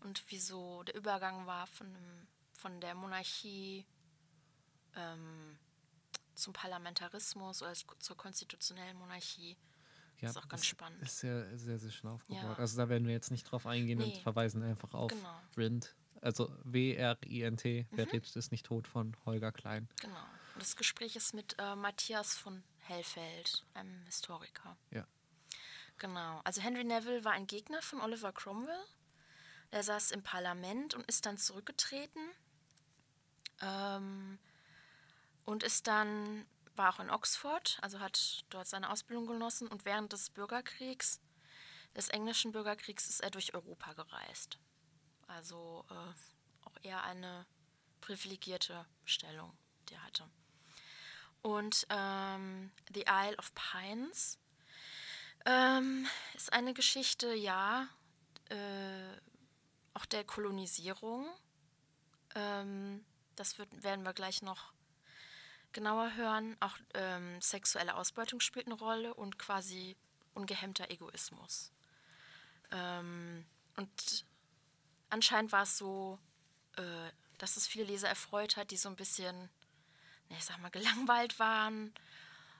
[0.00, 1.94] und wieso der Übergang war von,
[2.52, 3.86] von der Monarchie
[4.94, 5.58] ähm,
[6.34, 9.56] zum Parlamentarismus oder zur konstitutionellen Monarchie.
[10.20, 11.00] Ja, ist auch ganz spannend.
[11.02, 12.42] Ist sehr, sehr, sehr schön aufgebaut.
[12.42, 12.54] Ja.
[12.54, 14.04] Also da werden wir jetzt nicht drauf eingehen nee.
[14.04, 15.40] und verweisen einfach auf genau.
[15.56, 15.94] Rind.
[16.20, 17.96] Also W-R-I-N-T, mhm.
[17.96, 19.88] Wer redet ist nicht tot von Holger Klein.
[20.00, 20.24] Genau.
[20.54, 24.76] Und das Gespräch ist mit äh, Matthias von Hellfeld, einem Historiker.
[24.90, 25.06] Ja.
[25.98, 26.40] Genau.
[26.44, 28.84] Also Henry Neville war ein Gegner von Oliver Cromwell.
[29.70, 32.22] Er saß im Parlament und ist dann zurückgetreten.
[33.60, 34.38] Ähm,
[35.44, 39.68] und ist dann, war auch in Oxford, also hat dort seine Ausbildung genossen.
[39.68, 41.20] Und während des Bürgerkriegs,
[41.96, 44.58] des englischen Bürgerkriegs, ist er durch Europa gereist.
[45.26, 47.46] Also äh, auch eher eine
[48.00, 49.56] privilegierte Stellung,
[49.88, 50.24] die er hatte.
[51.42, 54.38] Und ähm, The Isle of Pines
[55.48, 57.88] ähm, ist eine Geschichte, ja,
[58.50, 59.16] äh,
[59.94, 61.26] auch der Kolonisierung.
[62.34, 64.72] Ähm, das wird, werden wir gleich noch
[65.72, 66.56] genauer hören.
[66.60, 69.96] Auch ähm, sexuelle Ausbeutung spielt eine Rolle und quasi
[70.34, 71.72] ungehemmter Egoismus.
[72.70, 74.26] Ähm, und
[75.08, 76.18] anscheinend war es so,
[76.76, 79.48] äh, dass es viele Leser erfreut hat, die so ein bisschen,
[80.28, 81.94] ich sag mal, gelangweilt waren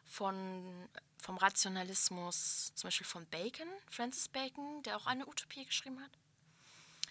[0.09, 6.11] von, vom Rationalismus, zum Beispiel von Bacon, Francis Bacon, der auch eine Utopie geschrieben hat.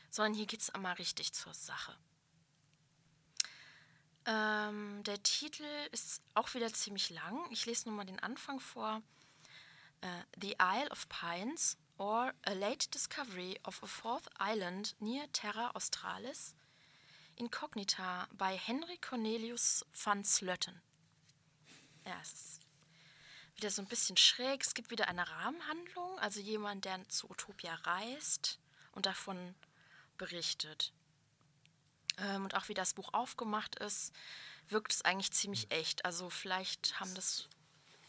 [0.10, 1.96] Sondern hier geht es einmal richtig zur Sache.
[4.26, 7.40] Ähm, der Titel ist auch wieder ziemlich lang.
[7.52, 9.02] Ich lese nur mal den Anfang vor.
[10.04, 15.72] Uh, The Isle of Pines or a late discovery of a fourth island near Terra
[15.74, 16.54] Australis
[17.36, 20.82] incognita by Henry Cornelius van Slötten.
[22.06, 22.67] Ja, es ist
[23.58, 24.64] wieder so ein bisschen schräg.
[24.64, 28.60] Es gibt wieder eine Rahmenhandlung, also jemand, der zu Utopia reist
[28.94, 29.56] und davon
[30.18, 30.94] berichtet.
[32.18, 34.14] Ähm, und auch wie das Buch aufgemacht ist,
[34.70, 36.06] wirkt es eigentlich ziemlich echt.
[36.06, 37.48] Also vielleicht haben das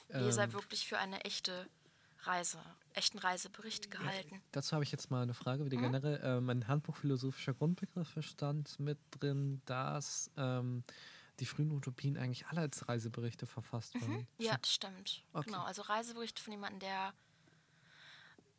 [0.08, 1.68] Leser ähm, wirklich für eine echte
[2.22, 2.58] Reise,
[2.94, 4.34] echten Reisebericht gehalten.
[4.34, 5.82] Ja, dazu habe ich jetzt mal eine Frage wieder mhm.
[5.82, 6.20] generell.
[6.22, 10.84] Ähm, ein Handbuch philosophischer Grundbegriffe stand mit drin, dass ähm,
[11.40, 14.00] die frühen Utopien eigentlich alle als Reiseberichte verfasst mhm.
[14.02, 14.28] waren.
[14.38, 15.24] Ja, das stimmt.
[15.32, 15.46] Okay.
[15.46, 17.14] Genau, also Reiseberichte von jemandem, der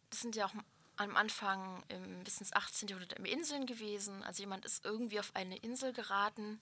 [0.10, 0.54] das sind ja auch
[0.96, 2.89] am Anfang im, bis ins 18.
[2.89, 4.24] Jahrhundert im Inseln gewesen.
[4.24, 6.60] Also jemand ist irgendwie auf eine Insel geraten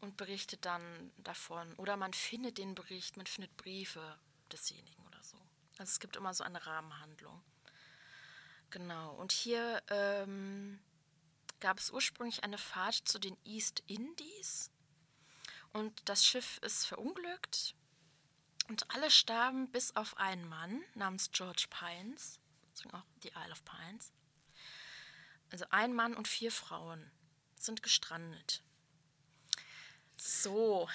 [0.00, 1.74] und berichtet dann davon.
[1.74, 4.18] Oder man findet den Bericht, man findet Briefe
[4.52, 5.36] desjenigen oder so.
[5.78, 7.42] Also es gibt immer so eine Rahmenhandlung.
[8.70, 9.14] Genau.
[9.14, 10.78] Und hier ähm,
[11.60, 14.70] gab es ursprünglich eine Fahrt zu den East Indies.
[15.78, 17.74] Und das Schiff ist verunglückt.
[18.68, 22.38] Und alle starben bis auf einen Mann namens George Pines
[22.78, 24.12] deswegen auch die Isle of Pines.
[25.50, 27.10] Also ein Mann und vier Frauen
[27.56, 28.62] sind gestrandet.
[30.16, 30.88] So.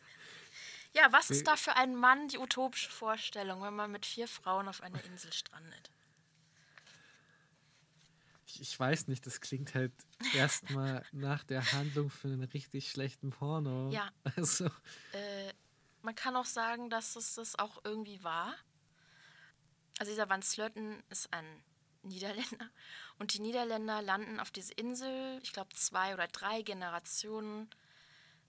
[0.92, 4.68] ja, was ist da für ein Mann die utopische Vorstellung, wenn man mit vier Frauen
[4.68, 5.90] auf einer Insel strandet?
[8.60, 9.92] Ich, ich weiß nicht, das klingt halt
[10.34, 13.90] erstmal nach der Handlung für einen richtig schlechten Porno.
[13.90, 14.10] Ja.
[14.36, 14.66] Also.
[15.12, 15.52] Äh,
[16.02, 18.54] man kann auch sagen, dass es das auch irgendwie war.
[19.98, 21.44] Also dieser Van Slöten ist ein
[22.02, 22.70] Niederländer
[23.18, 27.68] und die Niederländer landen auf diese Insel, ich glaube zwei oder drei Generationen,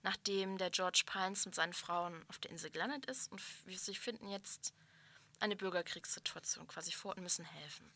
[0.02, 4.28] nachdem der George Pines mit seinen Frauen auf der Insel gelandet ist und sie finden
[4.28, 4.72] jetzt
[5.40, 7.92] eine Bürgerkriegssituation quasi vor und müssen helfen.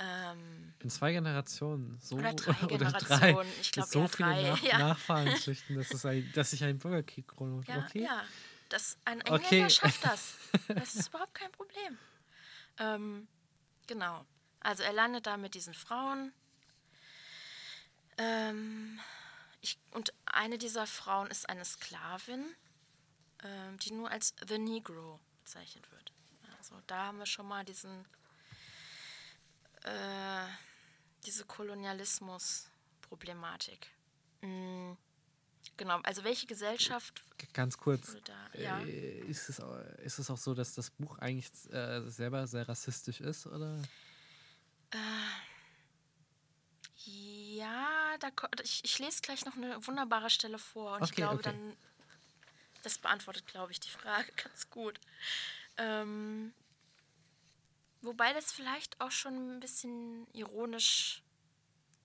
[0.00, 1.98] Ähm, in zwei Generationen.
[2.00, 3.34] So, oder drei oder Generationen.
[3.34, 3.46] Drei.
[3.60, 4.42] Ich glaube, so viele drei.
[4.50, 4.78] Nach ja.
[4.78, 7.68] Nachfahren züchten, dass, es ein, dass sich ein Bürgerkrieg gründet.
[7.68, 8.04] Ja, okay.
[8.04, 8.24] ja.
[8.68, 9.70] Das, ein Engländer okay.
[9.70, 10.34] schafft das.
[10.68, 11.98] Das ist überhaupt kein Problem.
[12.78, 13.28] Ähm,
[13.86, 14.24] genau.
[14.60, 16.32] Also er landet da mit diesen Frauen.
[18.18, 19.00] Ähm,
[19.60, 22.44] ich, und eine dieser Frauen ist eine Sklavin,
[23.42, 26.12] ähm, die nur als The Negro bezeichnet wird.
[26.58, 28.04] Also da haben wir schon mal diesen
[29.84, 30.46] äh,
[31.24, 33.86] diese Kolonialismus-Problematik.
[34.40, 34.96] Mhm.
[35.76, 37.22] Genau, also welche Gesellschaft.
[37.52, 38.16] Ganz kurz.
[38.24, 38.80] Da, ja.
[38.80, 39.60] Äh, ist, es,
[40.02, 43.82] ist es auch so, dass das Buch eigentlich äh, selber sehr rassistisch ist, oder?
[44.90, 44.96] Äh,
[47.04, 48.28] ja, da,
[48.62, 51.44] ich, ich lese gleich noch eine wunderbare Stelle vor und okay, ich glaube okay.
[51.44, 51.76] dann.
[52.84, 55.00] Das beantwortet, glaube ich, die Frage ganz gut.
[55.76, 56.52] Ähm,
[58.02, 61.22] wobei das vielleicht auch schon ein bisschen ironisch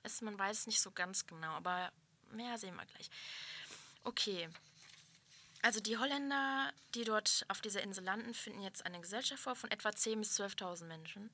[0.04, 1.92] ist, man weiß es nicht so ganz genau, aber
[2.32, 3.10] mehr sehen wir gleich.
[4.04, 4.50] Okay.
[5.62, 9.72] Also die Holländer, die dort auf dieser Insel landen, finden jetzt eine Gesellschaft vor von
[9.72, 11.30] etwa 10.000 bis 12.000 Menschen,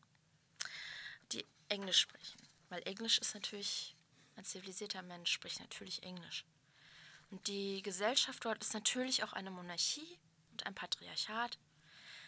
[1.31, 2.39] die Englisch sprechen.
[2.69, 3.95] Weil Englisch ist natürlich,
[4.35, 6.45] ein zivilisierter Mensch spricht natürlich Englisch.
[7.31, 10.19] Und die Gesellschaft dort ist natürlich auch eine Monarchie
[10.51, 11.57] und ein Patriarchat,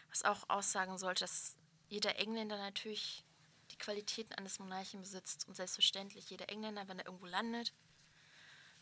[0.09, 1.55] was auch aussagen sollte, dass
[1.91, 3.25] jeder Engländer natürlich
[3.69, 7.73] die Qualitäten eines Monarchen besitzt und selbstverständlich jeder Engländer, wenn er irgendwo landet,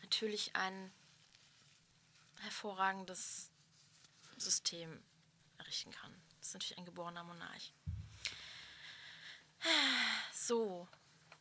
[0.02, 0.94] natürlich ein
[2.42, 3.50] hervorragendes
[4.38, 5.04] System
[5.58, 6.14] errichten kann.
[6.38, 7.74] Das ist natürlich ein geborener Monarch.
[10.32, 10.88] So,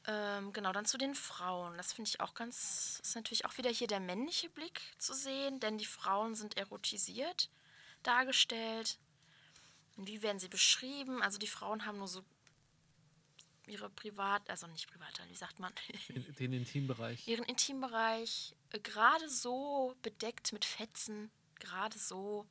[0.06, 1.76] ähm, genau, dann zu den Frauen.
[1.76, 5.60] Das finde ich auch ganz, ist natürlich auch wieder hier der männliche Blick zu sehen,
[5.60, 7.50] denn die Frauen sind erotisiert
[8.02, 8.98] dargestellt.
[9.98, 11.22] Und wie werden sie beschrieben?
[11.22, 12.22] Also die Frauen haben nur so
[13.66, 15.72] ihre Privat, also nicht Privat, wie sagt man?
[16.38, 17.26] Den Intimbereich.
[17.26, 22.46] Ihren Intimbereich äh, gerade so bedeckt mit Fetzen, gerade so.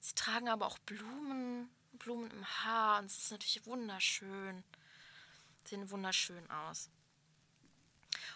[0.00, 4.62] Sie tragen aber auch Blumen, Blumen im Haar und es ist natürlich wunderschön.
[5.64, 6.88] Sehen wunderschön aus.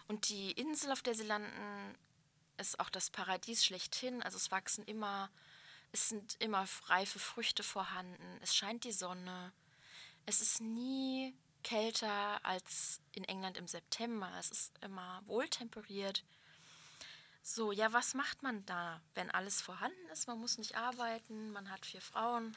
[0.09, 1.95] Und die Insel, auf der sie landen,
[2.59, 4.25] ist auch das Paradies schlechthin.
[4.25, 5.31] Also es wachsen immer,
[5.93, 8.39] es sind immer reife Früchte vorhanden.
[8.43, 9.53] Es scheint die Sonne.
[10.27, 14.33] Es ist nie kälter als in England im September.
[14.39, 16.25] Es ist immer wohltemperiert.
[17.43, 20.29] So, ja, was macht man da, wenn alles vorhanden ist?
[20.29, 22.55] Man muss nicht arbeiten, man hat vier Frauen.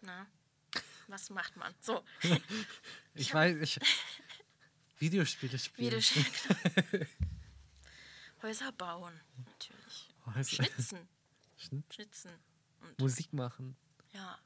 [0.00, 0.26] Na,
[1.08, 1.74] was macht man?
[1.80, 2.04] So.
[3.14, 3.78] ich weiß, ich.
[4.98, 5.88] Videospiele spielen.
[5.88, 7.08] Videospiele.
[8.46, 10.08] Häuser bauen, natürlich.
[10.24, 10.44] Häuser.
[10.64, 11.08] Schnitzen.
[11.90, 12.30] Schnitzen.
[12.80, 13.76] Und Musik machen.
[14.12, 14.38] Ja.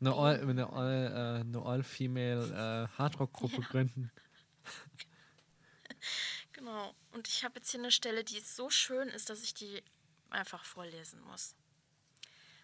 [0.00, 3.68] Eine all, eine all, uh, all female uh, Hardrock-Gruppe ja.
[3.68, 4.10] gründen.
[6.54, 6.94] genau.
[7.12, 9.82] Und ich habe jetzt hier eine Stelle, die so schön ist, dass ich die
[10.30, 11.54] einfach vorlesen muss.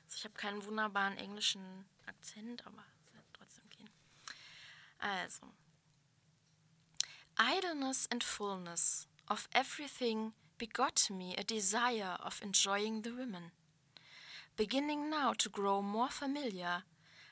[0.07, 3.90] Also ich habe keinen wunderbaren englischen Akzent, aber es wird trotzdem gehen.
[4.96, 5.46] Also.
[7.38, 13.53] Idleness and fullness of everything begot me a desire of enjoying the women.
[14.57, 16.85] Beginning now to grow more familiar,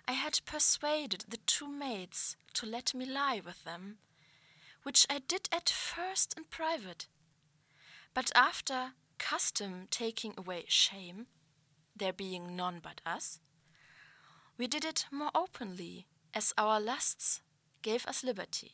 [0.06, 3.96] I had persuaded the two maids to let me lie with them,
[4.82, 7.06] which I did at first in private.
[8.12, 11.26] But after custom taking away shame,
[11.96, 13.40] there being none but us,
[14.58, 17.40] we did it more openly, as our lusts
[17.82, 18.72] gave us liberty.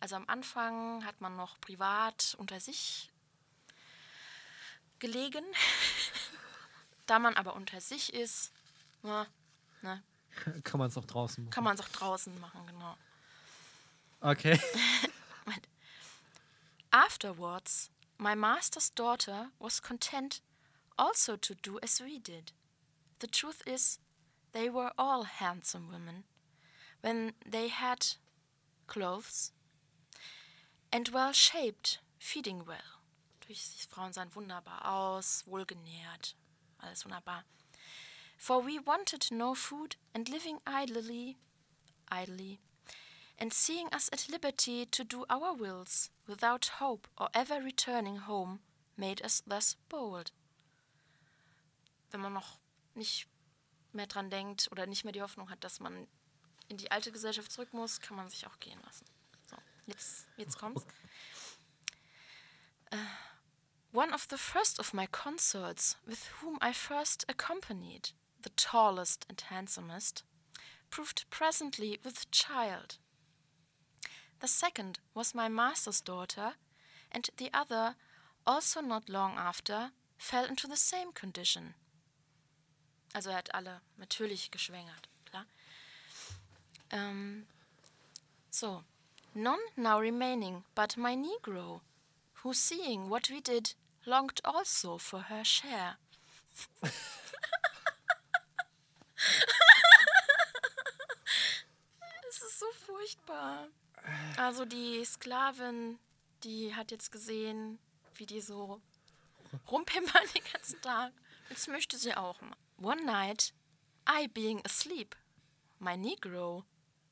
[0.00, 3.10] Also am Anfang hat man noch privat unter sich
[4.98, 5.44] gelegen.
[7.06, 8.52] da man aber unter sich ist,
[9.02, 9.26] na,
[9.82, 10.02] Ne?
[10.64, 11.50] Kann man es auch draußen machen.
[11.50, 12.96] Kann man es auch draußen machen, genau.
[14.20, 14.58] Okay.
[16.90, 20.42] Afterwards, my master's daughter was content
[20.96, 22.52] also to do as we did.
[23.20, 24.00] The truth is,
[24.52, 26.24] they were all handsome women
[27.00, 28.16] when they had
[28.86, 29.52] clothes
[30.92, 32.78] and well shaped, feeding well.
[33.48, 33.54] Die
[33.88, 36.36] Frauen sahen wunderbar aus, wohlgenährt,
[36.78, 37.44] alles wunderbar.
[38.40, 41.36] for we wanted no food and living idly,
[42.10, 42.58] idly,
[43.38, 48.60] and seeing us at liberty to do our wills without hope or ever returning home,
[48.96, 50.32] made us thus bold.
[52.10, 52.58] Wenn man noch
[52.94, 53.26] nicht
[53.92, 56.08] mehr dran denkt oder nicht mehr die Hoffnung hat, dass man
[56.68, 59.04] in die alte Gesellschaft zurück muss, kann man sich auch gehen lassen.
[59.90, 60.86] Jetzt, jetzt kommt's.
[62.92, 62.96] Uh,
[63.92, 68.10] one of the first of my consorts, with whom I first accompanied,
[68.42, 70.22] the tallest and handsomest,
[70.90, 72.98] proved presently with child.
[74.38, 76.54] The second was my master's daughter,
[77.10, 77.96] and the other,
[78.46, 81.74] also not long after, fell into the same condition.
[83.12, 85.46] Also er hat alle natürlich geschwängert, klar.
[86.92, 87.46] Um,
[88.50, 88.84] so,
[89.34, 91.80] none now remaining but my Negro,
[92.42, 93.74] who seeing what we did,
[94.06, 95.96] longed also for her share.
[102.28, 103.68] Es ist so furchtbar.
[104.36, 105.98] Also die Sklavin,
[106.44, 107.78] die hat jetzt gesehen,
[108.14, 108.80] wie die so
[109.70, 111.12] rumpimpern den ganzen Tag.
[111.48, 112.56] Jetzt möchte sie auch mal.
[112.80, 113.52] One night,
[114.08, 115.14] I being asleep,
[115.78, 116.64] my Negro,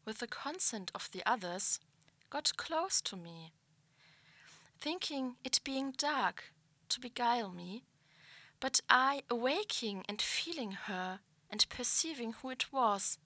[0.06, 1.80] with the consent of the others,
[2.30, 3.52] got close to me.
[4.80, 6.52] Thinking it being dark
[6.88, 7.84] to beguile me,
[8.60, 11.20] but I awaking and feeling her,
[11.50, 13.18] and perceiving who it was,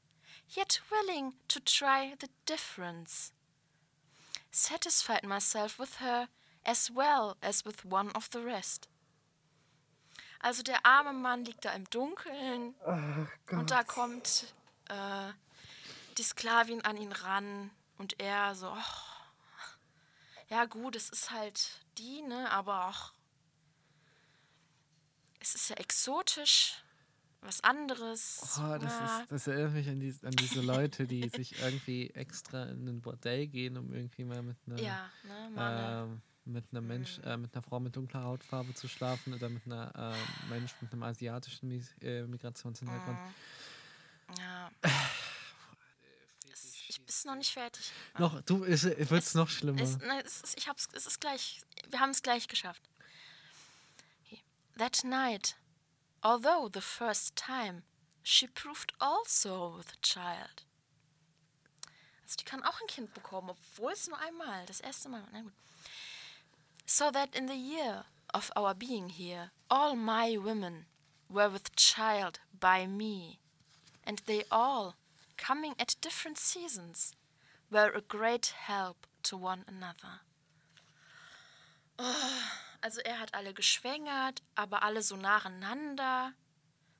[0.49, 3.33] yet willing to try the difference.
[4.51, 6.29] Satisfied myself with her
[6.65, 8.89] as well as with one of the rest.
[10.41, 14.53] Also der arme Mann liegt da im Dunkeln oh und da kommt
[14.89, 15.33] äh,
[16.19, 17.71] die Sklavin an ihn ran
[18.03, 19.63] und er so, oh,
[20.49, 23.13] ja gut, es ist halt die, ne, aber auch
[25.39, 26.83] es ist ja exotisch
[27.43, 28.59] was anderes.
[28.59, 29.21] Oh, das, ja.
[29.21, 33.01] ist, das erinnert mich an, die, an diese Leute, die sich irgendwie extra in ein
[33.01, 35.09] Bordell gehen, um irgendwie mal mit einer, ja,
[35.55, 36.11] ne,
[36.45, 37.25] äh, mit einer Mensch, mhm.
[37.25, 40.93] äh, mit einer Frau mit dunkler Hautfarbe zu schlafen oder mit einer äh, Mensch mit
[40.93, 43.17] einem asiatischen Mis äh, Migrationshintergrund.
[43.17, 44.35] Mhm.
[44.41, 44.71] Ja.
[47.23, 47.93] Bin noch nicht fertig.
[48.19, 49.81] Noch, du, es wird es noch schlimmer.
[49.81, 51.61] Es, nein, es ist, ich hab's, es ist gleich.
[51.89, 52.83] Wir haben es gleich geschafft.
[54.79, 55.57] That night,
[56.23, 57.83] although the first time,
[58.23, 60.65] she proved also with a child.
[62.23, 65.23] Also die kann auch ein Kind bekommen, obwohl es nur einmal, das erste Mal.
[65.33, 65.53] Na gut.
[66.87, 70.87] So that in the year of our being here, all my women
[71.29, 73.39] were with child by me,
[74.05, 74.95] and they all,
[75.45, 77.15] coming at different seasons,
[77.71, 80.21] were a great help to one another.
[81.99, 82.05] Oh,
[82.81, 86.33] also er hat alle geschwängert, aber alle so nacheinander,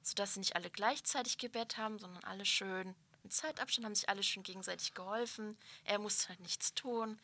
[0.03, 4.23] sodass sie nicht alle gleichzeitig gebett haben, sondern alle schön mit Zeitabstand haben sich alle
[4.23, 5.57] schön gegenseitig geholfen.
[5.85, 7.21] Er musste halt nichts tun.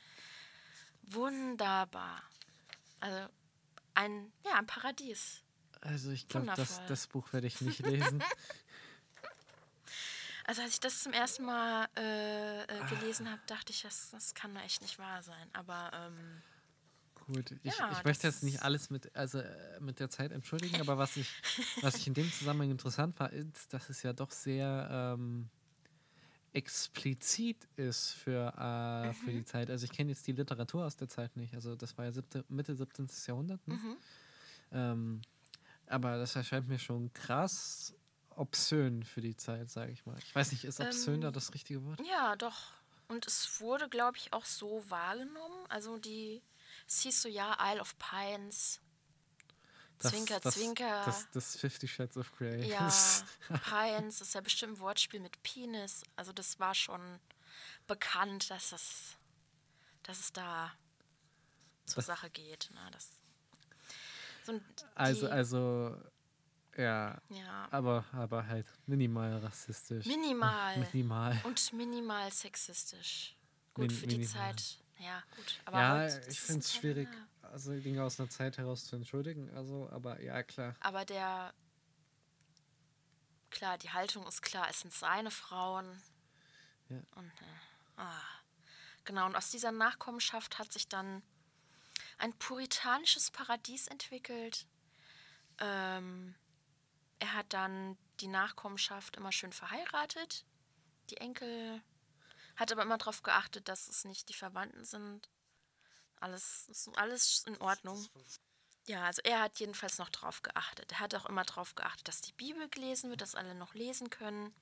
[1.03, 2.23] Wunderbar.
[3.01, 3.29] Also
[3.95, 5.43] ein, ja, ein Paradies.
[5.81, 8.23] Also ich glaube, das, das Buch werde ich nicht lesen.
[10.49, 14.32] also als ich das zum ersten Mal äh, äh, gelesen habe, dachte ich, das, das
[14.32, 15.46] kann doch echt nicht wahr sein.
[15.53, 16.40] Aber ähm,
[17.26, 20.80] gut, ich, ja, ich möchte jetzt nicht alles mit, also, äh, mit der Zeit entschuldigen,
[20.80, 21.30] aber was ich,
[21.82, 25.51] was ich in dem Zusammenhang interessant war, ist, dass es ja doch sehr ähm,
[26.55, 29.14] explizit ist für, mhm.
[29.16, 29.68] für die Zeit.
[29.68, 31.53] Also ich kenne jetzt die Literatur aus der Zeit nicht.
[31.53, 33.07] Also das war ja siebte, Mitte 17.
[33.26, 33.68] Jahrhundert.
[33.68, 33.74] Ne?
[33.74, 33.96] Mhm.
[34.72, 35.22] Ähm,
[35.88, 37.94] aber das erscheint mir schon krass
[38.39, 40.16] obszön für die Zeit, sage ich mal.
[40.18, 42.01] Ich weiß nicht, ist obszön ähm, da das richtige Wort?
[42.07, 42.72] Ja, doch.
[43.09, 45.66] Und es wurde, glaube ich, auch so wahrgenommen.
[45.68, 46.43] Also die,
[46.86, 48.80] es hieß so, ja, Isle of Pines,
[49.99, 51.05] das, zwinker, das, zwinker.
[51.05, 52.68] Das, das Fifty Shades of Grey.
[52.68, 52.93] Ja,
[53.68, 56.03] Pines ist ja bestimmt ein Wortspiel mit Penis.
[56.14, 57.01] Also das war schon
[57.86, 59.16] bekannt, dass es,
[60.05, 60.72] dass es da
[61.86, 62.70] zur das, Sache geht.
[62.72, 62.80] Ne?
[62.93, 63.09] Das,
[64.45, 64.61] so
[64.95, 65.97] also, also,
[66.79, 67.68] ja, ja.
[67.70, 70.07] Aber, aber halt minimal rassistisch.
[70.07, 70.79] Minimal.
[70.93, 71.39] minimal.
[71.45, 73.37] Und minimal sexistisch.
[73.74, 74.55] Gut Min für die minimal.
[74.55, 74.79] Zeit.
[74.99, 75.61] Ja, gut.
[75.64, 77.09] Aber ja, ich finde es schwierig.
[77.12, 79.51] Ja also Dinge aus einer Zeit heraus zu entschuldigen.
[79.55, 80.74] Also, aber ja, klar.
[80.81, 81.53] Aber der,
[83.51, 86.03] klar, die Haltung ist klar, es sind seine Frauen.
[86.89, 86.99] Ja.
[87.16, 88.22] Und, äh, ah.
[89.05, 91.22] Genau, und aus dieser Nachkommenschaft hat sich dann
[92.18, 94.66] ein puritanisches Paradies entwickelt.
[95.61, 96.35] Ähm,
[97.19, 100.45] er hat dann die Nachkommenschaft immer schön verheiratet.
[101.11, 101.83] Die Enkel
[102.57, 105.29] hat aber immer darauf geachtet, dass es nicht die Verwandten sind.
[106.21, 108.05] Alles alles in Ordnung.
[108.87, 110.93] Ja, also er hat jedenfalls noch drauf geachtet.
[110.93, 114.11] Er hat auch immer darauf geachtet, dass die Bibel gelesen wird, dass alle noch lesen
[114.11, 114.55] können.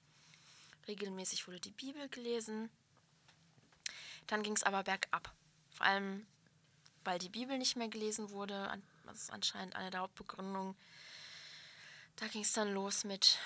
[0.86, 2.70] Regelmäßig wurde die Bibel gelesen.
[4.26, 5.32] Dann ging es aber bergab.
[5.70, 6.26] Vor allem,
[7.04, 8.82] weil die Bibel nicht mehr gelesen wurde.
[9.04, 10.76] Das ist anscheinend eine der Hauptbegründungen.
[12.16, 13.38] Da ging es dann los mit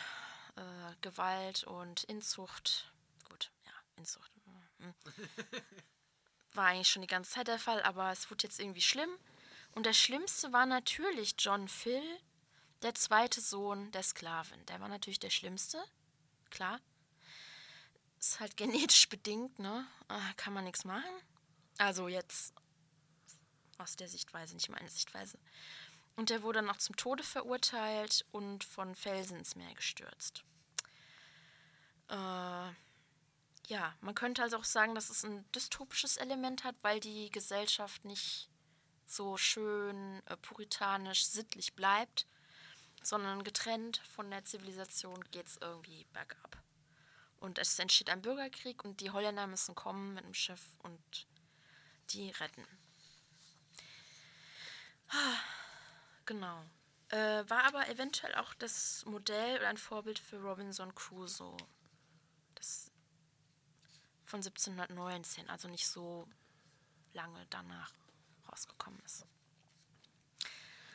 [0.57, 2.93] äh, Gewalt und Inzucht.
[3.29, 4.31] Gut, ja, Inzucht.
[4.79, 4.95] Hm.
[6.55, 9.11] war eigentlich schon die ganze Zeit der Fall, aber es wurde jetzt irgendwie schlimm.
[9.73, 12.03] Und der Schlimmste war natürlich John Phil,
[12.83, 14.65] der zweite Sohn der Sklavin.
[14.67, 15.83] Der war natürlich der Schlimmste,
[16.51, 16.81] klar.
[18.19, 19.87] Ist halt genetisch bedingt, ne?
[20.09, 21.11] Ah, kann man nichts machen.
[21.79, 22.55] Also jetzt
[23.79, 25.39] aus der Sichtweise, nicht meine Sichtweise.
[26.21, 30.45] Und der wurde dann auch zum Tode verurteilt und von Felsen ins Meer gestürzt.
[32.11, 32.15] Äh,
[33.69, 38.05] ja, man könnte also auch sagen, dass es ein dystopisches Element hat, weil die Gesellschaft
[38.05, 38.51] nicht
[39.07, 42.27] so schön äh, puritanisch sittlich bleibt,
[43.03, 46.63] sondern getrennt von der Zivilisation geht es irgendwie bergab.
[47.39, 51.27] Und es entsteht ein Bürgerkrieg und die Holländer müssen kommen mit dem Schiff und
[52.11, 52.67] die retten.
[55.09, 55.60] Ah,
[56.31, 56.65] genau.
[57.09, 61.57] Äh, war aber eventuell auch das Modell oder ein Vorbild für Robinson Crusoe.
[62.55, 62.93] Das
[64.25, 66.29] von 1719, also nicht so
[67.15, 67.93] lange danach
[68.49, 69.27] rausgekommen ist.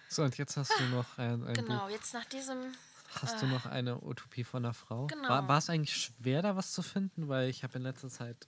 [0.08, 1.90] So, und jetzt hast du noch ein, ein Genau, Buch.
[1.90, 2.74] jetzt nach diesem.
[3.22, 5.08] Hast äh, du noch eine Utopie von einer Frau?
[5.08, 5.28] Genau.
[5.28, 7.28] War, war es eigentlich schwer, da was zu finden?
[7.28, 8.48] Weil ich habe in letzter Zeit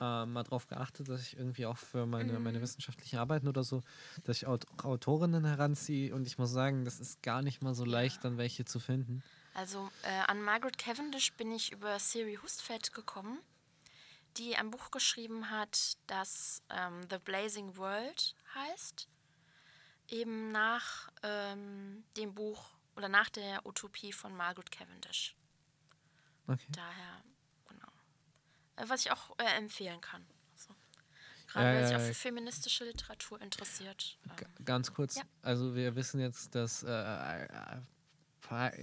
[0.00, 2.44] äh, mal darauf geachtet, dass ich irgendwie auch für meine, mhm.
[2.44, 3.82] meine wissenschaftlichen Arbeiten oder so,
[4.24, 7.84] dass ich Aut Autorinnen heranziehe und ich muss sagen, das ist gar nicht mal so
[7.84, 9.22] leicht, dann welche zu finden.
[9.54, 13.38] Also äh, an Margaret Cavendish bin ich über Siri Hustvedt gekommen
[14.38, 19.08] die ein Buch geschrieben hat, das ähm, The Blazing World heißt.
[20.08, 25.36] Eben nach ähm, dem Buch oder nach der Utopie von Margaret Cavendish.
[26.46, 26.66] Okay.
[26.70, 27.22] Daher,
[28.86, 30.24] was ich auch äh, empfehlen kann.
[30.54, 30.74] Also,
[31.46, 34.18] gerade ja, wer sich auch für feministische Literatur interessiert.
[34.24, 35.22] Ähm, ganz kurz, ja.
[35.42, 37.48] also wir wissen jetzt, dass äh, äh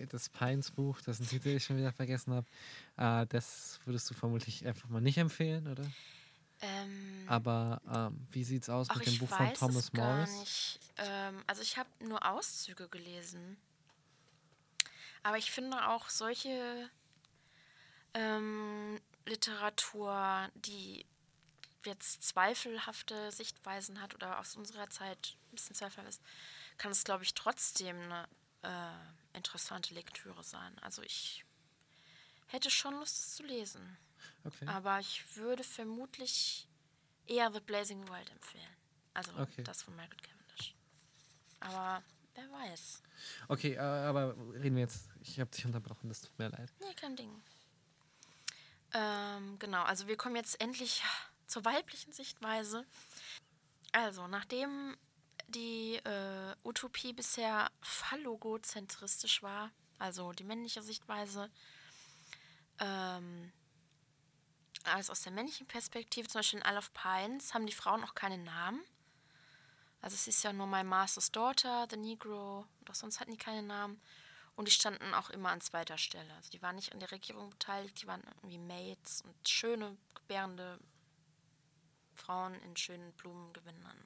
[0.09, 2.45] das Pines-Buch, dessen Titel ich schon wieder vergessen habe,
[2.97, 5.83] äh, das würdest du vermutlich einfach mal nicht empfehlen, oder?
[6.61, 10.39] Ähm, Aber ähm, wie sieht's aus mit dem Buch von es Thomas Morris?
[10.39, 10.79] Nicht.
[10.97, 13.57] Ähm, also ich habe nur Auszüge gelesen.
[15.23, 16.89] Aber ich finde auch solche
[18.13, 21.05] ähm, Literatur, die
[21.83, 26.21] jetzt zweifelhafte Sichtweisen hat oder aus unserer Zeit ein bisschen zweifelhaft ist,
[26.77, 28.27] kann es, glaube ich, trotzdem eine
[28.63, 30.77] äh, interessante Lektüre sein.
[30.79, 31.45] Also ich
[32.47, 33.97] hätte schon Lust, es zu lesen.
[34.43, 34.65] Okay.
[34.67, 36.67] Aber ich würde vermutlich
[37.27, 38.75] eher The Blazing World empfehlen.
[39.13, 39.63] Also Okay.
[39.63, 40.75] das von Margaret Cavendish.
[41.59, 42.03] Aber
[42.33, 43.01] wer weiß.
[43.47, 45.07] Okay, äh, aber reden wir jetzt.
[45.21, 46.71] Ich habe dich unterbrochen, das tut mir leid.
[46.79, 47.41] Nee, kein Ding.
[48.95, 51.03] Ähm, genau, also wir kommen jetzt endlich
[51.47, 52.85] zur weiblichen Sichtweise.
[53.91, 54.95] Also, nachdem
[55.47, 61.51] die äh, Utopie bisher phallogozentristisch war, also die männliche Sichtweise,
[62.79, 63.51] ähm,
[64.85, 68.15] alles aus der männlichen Perspektive, zum Beispiel in Isle of Pines, haben die Frauen auch
[68.15, 68.81] keine Namen.
[70.01, 73.63] Also es ist ja nur My Master's Daughter, The Negro, doch sonst hatten die keine
[73.63, 73.99] Namen.
[74.55, 76.33] Und die standen auch immer an zweiter Stelle.
[76.35, 80.79] Also die waren nicht an der Regierung beteiligt, die waren irgendwie Maids und schöne, gebärende
[82.15, 83.97] Frauen in schönen Blumengewändern.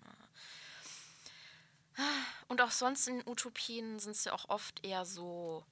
[2.47, 5.65] Und auch sonst in Utopien sind es ja auch oft eher so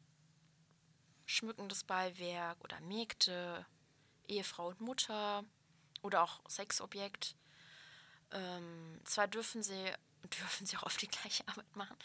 [1.25, 3.65] schmückendes Beiwerk oder Mägde,
[4.27, 5.43] Ehefrau und Mutter
[6.01, 7.35] oder auch Sexobjekt.
[8.31, 9.91] Ähm, zwar dürfen sie,
[10.23, 11.97] dürfen sie auch oft die gleiche Arbeit machen,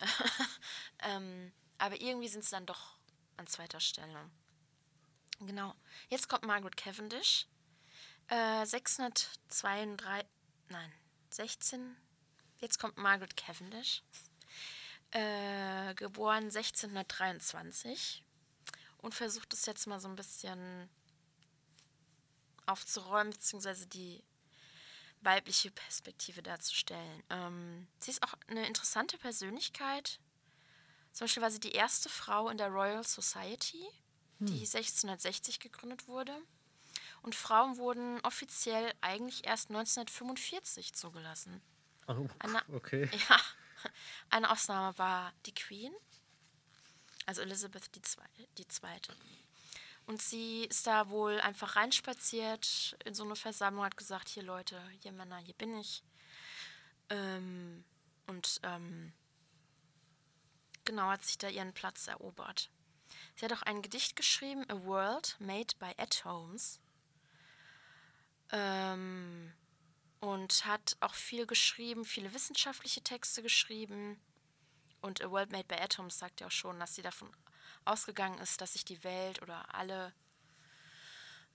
[1.00, 2.98] ähm, aber irgendwie sind sie dann doch
[3.36, 4.30] an zweiter Stelle.
[5.40, 5.74] Genau.
[6.08, 7.46] Jetzt kommt Margaret Cavendish.
[8.28, 10.26] Äh, 632,
[10.68, 10.92] nein,
[11.30, 11.96] 16.
[12.58, 14.02] Jetzt kommt Margaret Cavendish.
[15.12, 18.22] Äh, geboren 1623
[18.98, 20.90] und versucht es jetzt mal so ein bisschen
[22.66, 24.22] aufzuräumen, beziehungsweise die
[25.20, 27.22] weibliche Perspektive darzustellen.
[27.30, 30.20] Ähm, sie ist auch eine interessante Persönlichkeit.
[31.12, 33.86] Zum Beispiel war sie die erste Frau in der Royal Society,
[34.38, 36.36] die 1660 gegründet wurde.
[37.22, 41.60] Und Frauen wurden offiziell eigentlich erst 1945 zugelassen.
[42.06, 43.10] Oh, Eine, okay.
[43.28, 43.40] Ja,
[44.30, 45.92] eine Ausnahme war die Queen,
[47.26, 48.24] also Elizabeth die, Zwei,
[48.56, 49.14] die Zweite.
[50.06, 54.80] Und sie ist da wohl einfach reinspaziert in so eine Versammlung, hat gesagt, hier Leute,
[55.00, 56.02] hier Männer, hier bin ich.
[57.10, 57.84] Ähm,
[58.26, 59.12] und ähm,
[60.88, 62.70] genau hat sich da ihren Platz erobert.
[63.36, 66.80] Sie hat auch ein Gedicht geschrieben, A World Made by At Homes.
[68.50, 69.52] Ähm,
[70.20, 74.18] und hat auch viel geschrieben, viele wissenschaftliche Texte geschrieben.
[75.02, 77.30] Und A World Made by Atoms sagt ja auch schon, dass sie davon
[77.84, 80.14] ausgegangen ist, dass sich die Welt oder alle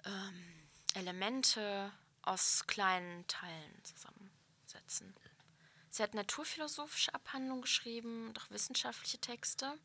[0.05, 5.15] ähm, Elemente aus kleinen Teilen zusammensetzen.
[5.93, 9.77] Sie hat naturphilosophische Abhandlungen geschrieben und auch wissenschaftliche Texte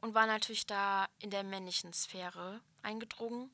[0.00, 3.50] und war natürlich da in der männlichen Sphäre eingedrungen.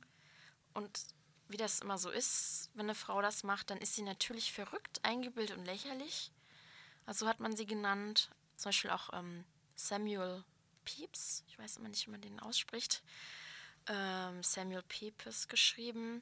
[0.74, 1.06] Und
[1.48, 5.00] wie das immer so ist, wenn eine Frau das macht, dann ist sie natürlich verrückt,
[5.04, 6.30] eingebildet und lächerlich.
[7.06, 8.28] Also hat man sie genannt.
[8.56, 10.44] Zum Beispiel auch ähm, Samuel
[10.84, 13.02] Pepys, ich weiß immer nicht, wie man den ausspricht.
[13.86, 16.20] Ähm, Samuel Pepys geschrieben.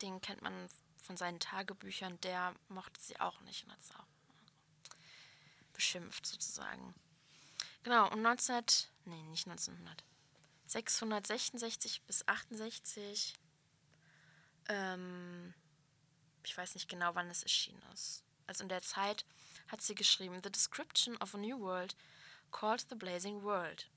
[0.00, 2.20] Den kennt man von seinen Tagebüchern.
[2.20, 4.07] Der mochte sie auch nicht und hat sie auch
[5.78, 6.94] beschimpft sozusagen.
[7.82, 8.64] Genau, und 19,
[9.06, 10.04] nee, nicht 1900,
[10.66, 13.34] 666 bis 68
[14.68, 15.54] ähm,
[16.44, 18.22] ich weiß nicht genau, wann es erschienen ist.
[18.46, 19.24] Also in der Zeit
[19.68, 21.96] hat sie geschrieben, The Description of a New World
[22.50, 23.90] called the Blazing World.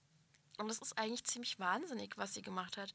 [0.58, 2.94] Und das ist eigentlich ziemlich wahnsinnig, was sie gemacht hat.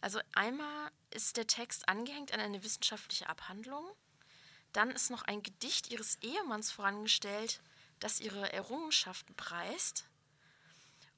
[0.00, 3.84] Also einmal ist der Text angehängt an eine wissenschaftliche Abhandlung.
[4.72, 7.60] Dann ist noch ein Gedicht ihres Ehemanns vorangestellt,
[8.00, 10.04] das ihre Errungenschaften preist.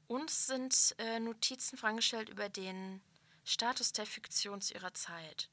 [0.06, 3.00] Und es sind äh, Notizen vorangestellt über den
[3.44, 5.48] Status der Fiktion zu ihrer Zeit.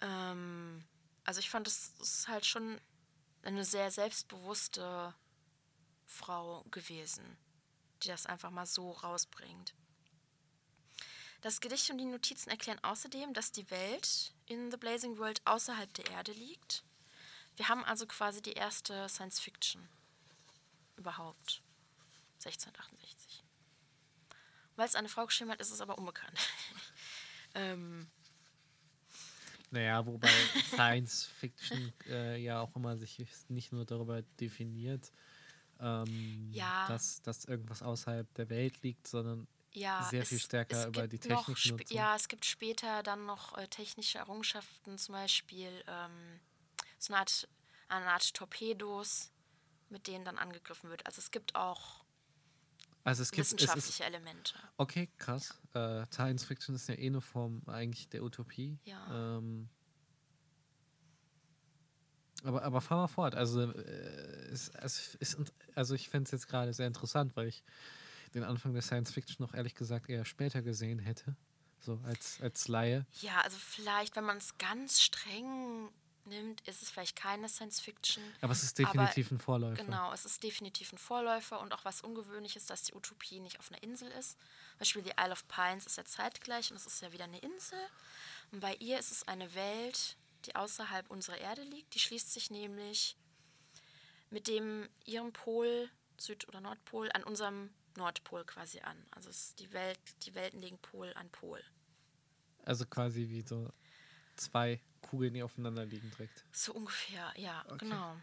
[0.00, 0.84] Ähm,
[1.24, 2.80] also ich fand, das ist halt schon
[3.42, 5.14] eine sehr selbstbewusste
[6.04, 7.36] Frau gewesen,
[8.02, 9.74] die das einfach mal so rausbringt.
[11.42, 15.92] Das Gedicht und die Notizen erklären außerdem, dass die Welt in The Blazing World außerhalb
[15.94, 16.82] der Erde liegt.
[17.56, 19.88] Wir haben also quasi die erste Science Fiction
[20.96, 21.62] überhaupt.
[22.44, 23.42] 1668.
[24.76, 26.38] Weil es eine Frau geschrieben hat, ist es aber unbekannt.
[27.54, 28.06] ähm,
[29.70, 30.28] Naja, wobei
[30.66, 35.12] Science Fiction äh, ja auch immer sich nicht nur darüber definiert,
[35.80, 36.86] ähm, Ja.
[36.88, 41.46] dass, dass irgendwas außerhalb der Welt liegt, sondern Ja, sehr viel stärker über die noch
[41.46, 41.94] Technik nutzen.
[41.94, 46.40] Ja, es gibt später dann noch äh, technische Errungenschaften, zum Beispiel ähm,
[47.06, 47.48] so eine Art,
[47.88, 49.32] eine Art Torpedos,
[49.88, 51.06] mit denen dann angegriffen wird.
[51.06, 52.04] Also es gibt auch
[53.04, 54.54] also es gibt, es ist, wissenschaftliche Elemente.
[54.78, 55.54] okay, krass.
[55.74, 58.80] Äh, Science Fiction ist ja eh eine Form eigentlich der Utopie.
[58.84, 59.36] Ja.
[59.38, 59.68] Ähm,
[62.42, 63.36] aber, aber fahr mal fort.
[63.36, 65.38] Also, äh, es, es ist,
[65.76, 67.62] also ich fände es jetzt gerade sehr interessant, weil ich
[68.34, 71.36] den Anfang der Science Fiction noch ehrlich gesagt eher später gesehen hätte.
[71.78, 73.06] So als, als Laie.
[73.20, 75.90] Ja, also vielleicht, wenn man es ganz streng
[76.26, 78.22] nimmt, ist es vielleicht keine Science Fiction.
[78.40, 79.84] Aber es ist Aber definitiv ein Vorläufer.
[79.84, 83.70] Genau, es ist definitiv ein Vorläufer und auch was Ungewöhnliches, dass die Utopie nicht auf
[83.70, 84.32] einer Insel ist.
[84.32, 87.38] Zum Beispiel die Isle of Pines ist ja zeitgleich und es ist ja wieder eine
[87.38, 87.78] Insel.
[88.52, 91.94] Und bei ihr ist es eine Welt, die außerhalb unserer Erde liegt.
[91.94, 93.16] Die schließt sich nämlich
[94.30, 98.96] mit dem ihrem Pol, Süd- oder Nordpol, an unserem Nordpol quasi an.
[99.10, 101.62] Also es ist die Welt, die Welten liegen Pol an Pol.
[102.64, 103.70] Also quasi wie so
[104.36, 106.44] zwei Kugeln, die aufeinander liegen direkt.
[106.52, 107.78] So ungefähr, ja, Okay.
[107.78, 108.16] genau.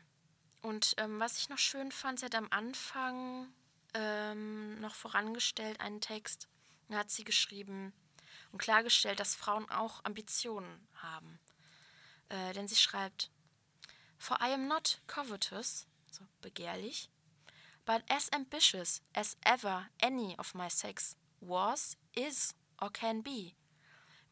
[0.61, 3.47] Und ähm, was ich noch schön fand, sie hat am Anfang
[3.93, 6.47] ähm, noch vorangestellt einen Text.
[6.89, 7.93] Da hat sie geschrieben
[8.51, 11.39] und klargestellt, dass Frauen auch Ambitionen haben.
[12.29, 13.29] Äh, denn sie schreibt,
[14.17, 17.09] For I am not covetous, so begehrlich,
[17.85, 23.55] but as ambitious as ever any of my sex was, is, or can be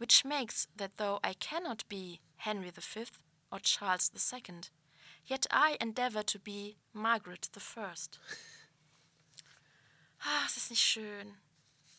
[0.02, 3.06] which makes that though I cannot be Henry V
[3.52, 4.62] or Charles II,
[5.28, 7.60] yet I endeavor to be Margaret I.
[10.46, 11.38] Es ist nicht schön.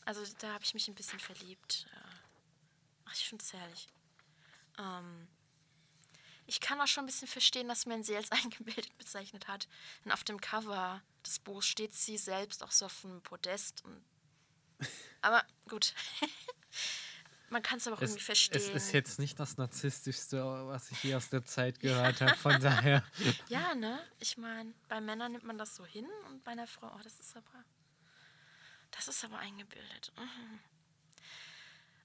[0.04, 1.86] Also da habe ich mich ein bisschen verliebt.
[3.04, 3.88] Ach, ich finde es herrlich.
[4.78, 5.28] Ähm,
[6.46, 9.68] ich kann auch schon ein bisschen verstehen, dass man sie als eingebildet bezeichnet hat.
[10.04, 13.84] Denn auf dem Cover des Buchs steht sie selbst auch so auf einem Podest.
[15.20, 15.94] Aber gut.
[17.52, 18.60] man kann es aber auch irgendwie verstehen.
[18.60, 22.34] es ist jetzt nicht das Narzisstischste, was ich je aus der Zeit gehört habe.
[22.36, 23.04] Von daher.
[23.48, 24.02] Ja, ne?
[24.18, 27.20] Ich meine, bei Männern nimmt man das so hin und bei einer Frau, oh, das
[27.20, 27.64] ist aber.
[28.90, 30.12] Das ist aber eingebildet.
[30.16, 30.60] Mhm.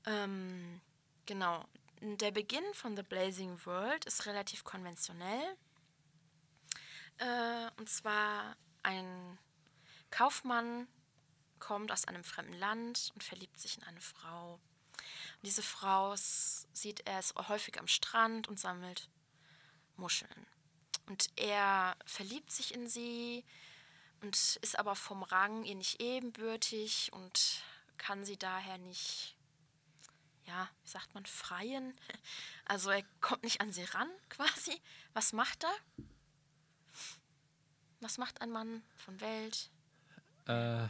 [0.06, 0.82] Ähm,
[1.26, 1.66] genau.
[2.02, 5.56] Der Beginn von The Blazing World ist relativ konventionell.
[7.18, 9.38] Äh, und zwar ein
[10.12, 10.88] Kaufmann
[11.60, 14.60] kommt aus einem fremden Land und verliebt sich in eine Frau.
[15.44, 19.10] Diese Frau sieht er häufig am Strand und sammelt
[19.96, 20.48] Muscheln.
[21.08, 23.46] Und er verliebt sich in sie
[24.22, 27.62] und ist aber vom Rang ihr nicht ebenbürtig und
[27.98, 29.36] kann sie daher nicht,
[30.46, 31.98] ja, wie sagt man, freien.
[32.70, 34.82] Also er kommt nicht an sie ran quasi.
[35.14, 36.06] Was macht er?
[38.02, 39.70] Was macht ein Mann von Welt?
[40.48, 40.88] Äh,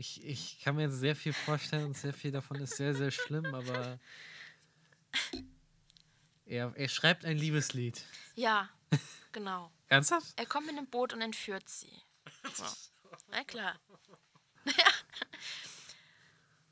[0.00, 3.10] ich, ich kann mir jetzt sehr viel vorstellen und sehr viel davon ist sehr, sehr
[3.10, 4.00] schlimm, aber
[6.46, 8.02] er, er schreibt ein Liebeslied.
[8.34, 8.70] Ja,
[9.32, 9.70] genau.
[9.88, 10.32] Ernsthaft?
[10.36, 11.92] Er kommt mit einem Boot und entführt sie.
[12.54, 12.64] So.
[13.28, 13.78] Na klar.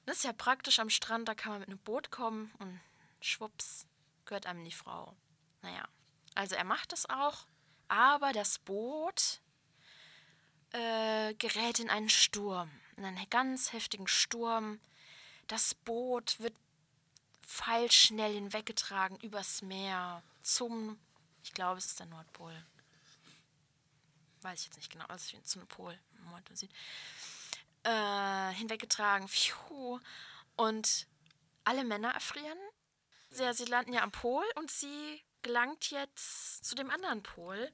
[0.06, 2.80] Das ist ja praktisch am Strand, da kann man mit einem Boot kommen und
[3.20, 3.86] schwupps,
[4.24, 5.14] gehört einem die Frau.
[5.60, 5.86] Naja,
[6.34, 7.46] also er macht das auch,
[7.88, 9.42] aber das Boot
[10.72, 14.80] äh, gerät in einen Sturm, in einen ganz heftigen Sturm.
[15.46, 16.54] Das Boot wird
[17.42, 20.98] pfeilschnell hinweggetragen übers Meer zum,
[21.42, 22.54] ich glaube, es ist der Nordpol.
[24.42, 26.70] Weiß ich jetzt nicht genau, also zu einem Pol, Nord und Süd.
[27.82, 29.28] Äh, hinweggetragen.
[29.28, 30.00] Pfiuh.
[30.56, 31.06] Und
[31.64, 32.58] alle Männer erfrieren.
[33.30, 37.72] Sie, sie landen ja am Pol und sie gelangt jetzt zu dem anderen Pol.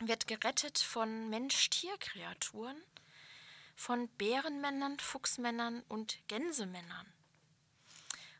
[0.00, 2.80] Wird gerettet von Mensch-Tier-Kreaturen,
[3.78, 7.06] von Bärenmännern, Fuchsmännern und Gänsemännern.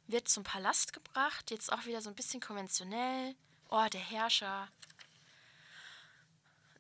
[0.08, 3.36] Wird zum Palast gebracht, jetzt auch wieder so ein bisschen konventionell.
[3.68, 4.68] Oh, der Herrscher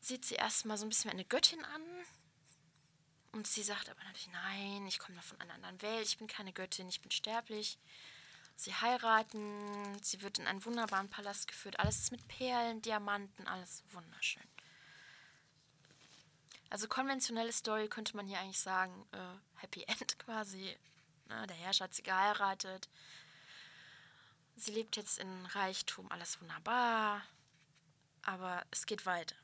[0.00, 1.82] sieht sie erstmal so ein bisschen wie eine Göttin an.
[3.30, 6.26] Und sie sagt aber natürlich, nein, ich komme doch von einer anderen Welt, ich bin
[6.26, 7.78] keine Göttin, ich bin sterblich.
[8.56, 13.84] Sie heiraten, sie wird in einen wunderbaren Palast geführt, alles ist mit Perlen, Diamanten, alles
[13.92, 14.42] wunderschön.
[16.70, 20.76] Also konventionelle Story könnte man hier eigentlich sagen, äh, Happy End quasi.
[21.26, 22.88] Na, der Herrscher hat sie geheiratet.
[24.56, 27.22] Sie lebt jetzt in Reichtum, alles wunderbar.
[28.22, 29.36] Aber es geht weiter.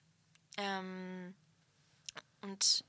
[0.56, 1.34] Ähm,
[2.42, 2.84] und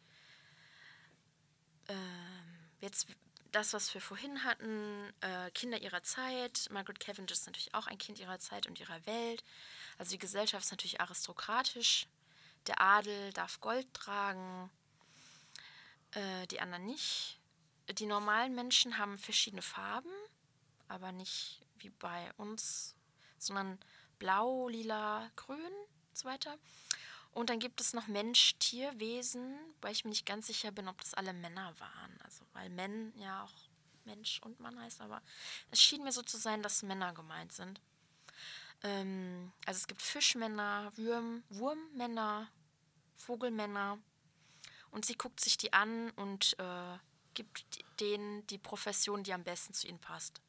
[1.88, 3.08] ähm, jetzt
[3.52, 6.68] das, was wir vorhin hatten, äh, Kinder ihrer Zeit.
[6.72, 9.44] Margaret Cavendish ist natürlich auch ein Kind ihrer Zeit und ihrer Welt.
[9.98, 12.08] Also die Gesellschaft ist natürlich aristokratisch.
[12.68, 14.70] Der Adel darf Gold tragen,
[16.12, 17.40] äh, die anderen nicht.
[18.00, 20.12] Die normalen Menschen haben verschiedene Farben,
[20.88, 22.96] aber nicht wie bei uns,
[23.38, 23.80] sondern
[24.18, 26.58] blau, lila, grün und so weiter.
[27.32, 30.88] Und dann gibt es noch Mensch, Tier, Wesen, weil ich mir nicht ganz sicher bin,
[30.88, 32.18] ob das alle Männer waren.
[32.24, 33.54] Also, weil Men ja auch
[34.06, 35.22] Mensch und Mann heißt, aber
[35.70, 37.82] es schien mir so zu sein, dass Männer gemeint sind.
[38.84, 42.50] Ähm, also es gibt Fischmänner, Würm, Wurmmänner,
[43.16, 44.00] Vogelmänner.
[44.92, 46.98] Und sie guckt sich die an und äh,
[47.34, 47.66] gibt
[48.00, 50.42] denen die Profession, die am besten zu ihnen passt.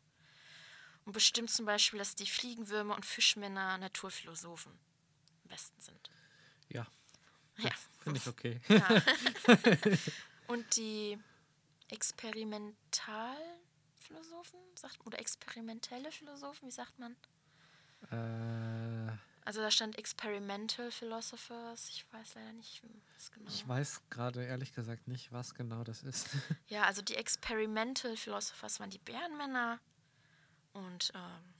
[1.05, 6.11] Und bestimmt zum Beispiel, dass die Fliegenwürmer und Fischmänner Naturphilosophen am besten sind.
[6.69, 6.87] Ja.
[7.59, 7.71] Ja.
[8.01, 8.61] Finde ich okay.
[8.69, 8.89] Ja.
[10.49, 11.19] und die
[11.89, 17.17] Experimentalphilosophen, sagt, oder experimentelle Philosophen, wie sagt man?
[18.11, 19.13] Äh,
[19.45, 21.89] Also da stand Experimental Philosophers.
[21.91, 22.83] Ich weiß leider nicht,
[23.15, 23.49] was genau.
[23.49, 26.29] ich weiß gerade ehrlich gesagt nicht, was genau das ist.
[26.69, 29.81] Ja, also die Experimental Philosophers waren die Bärenmänner.
[30.73, 31.55] Und ähm,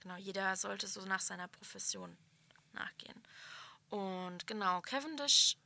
[0.00, 2.16] genau, jeder sollte so nach seiner Profession
[2.72, 3.22] nachgehen.
[3.90, 5.56] Und genau, Cavendish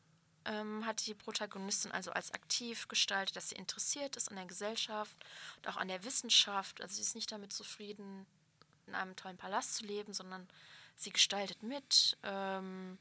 [0.45, 5.17] ähm, hat die Protagonistin also als aktiv gestaltet, dass sie interessiert ist an der Gesellschaft
[5.57, 6.81] und auch an der Wissenschaft.
[6.81, 8.27] Also sie ist nicht damit zufrieden,
[8.89, 10.49] in einem tollen Palast zu leben, sondern
[10.97, 12.99] sie gestaltet mit ähm,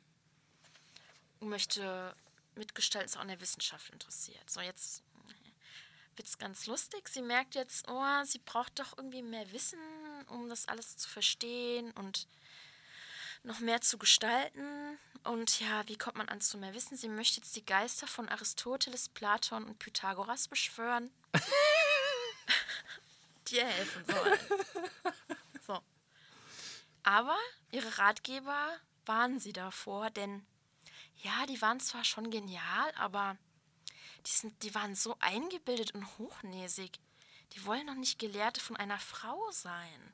[1.40, 2.16] und möchte
[2.56, 4.50] mitgestalten, ist auch an der Wissenschaft interessiert.
[4.50, 5.04] So, jetzt
[6.16, 7.08] wird es ganz lustig.
[7.10, 9.80] Sie merkt jetzt, oh, sie braucht doch irgendwie mehr Wissen,
[10.30, 12.28] um das alles zu verstehen und
[13.44, 14.98] noch mehr zu gestalten.
[15.24, 16.98] Und ja, wie kommt man an zu mehr Wissen?
[16.98, 21.12] Sie möchte jetzt die Geister von Aristoteles, Platon und Pythagoras beschwören,
[23.48, 24.40] die ihr helfen sollen.
[25.68, 25.80] So.
[27.04, 27.38] Aber
[27.72, 30.46] ihre Ratgeber warnen sie davor, denn
[31.18, 33.38] ja, die waren zwar schon genial, aber
[34.26, 37.00] die, sind, die waren so eingebildet und hochnäsig.
[37.54, 40.14] Die wollen doch nicht Gelehrte von einer Frau sein.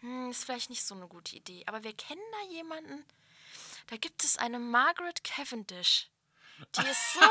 [0.00, 1.62] Hm, ist vielleicht nicht so eine gute Idee.
[1.66, 3.04] Aber wir kennen da jemanden.
[3.88, 6.08] Da gibt es eine Margaret Cavendish.
[6.76, 7.20] Die ist so.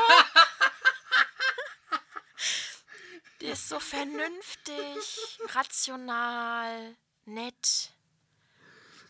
[3.40, 6.96] die ist so vernünftig, rational,
[7.34, 7.92] nett.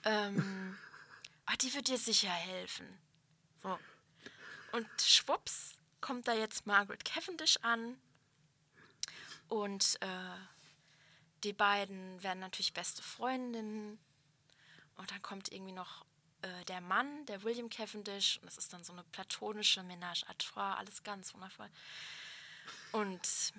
[0.04, 0.78] Ähm,
[1.46, 2.86] ah, die wird dir sicher helfen.
[3.62, 3.78] So.
[4.72, 8.00] Und schwupps kommt da jetzt Margaret Cavendish an.
[9.48, 10.36] Und äh,
[11.44, 13.98] die beiden werden natürlich beste Freundinnen.
[14.96, 16.04] Und dann kommt irgendwie noch
[16.42, 18.38] äh, der Mann, der William Cavendish.
[18.38, 20.76] Und das ist dann so eine platonische Ménage à trois.
[20.76, 21.70] Alles ganz wundervoll.
[22.92, 23.52] Und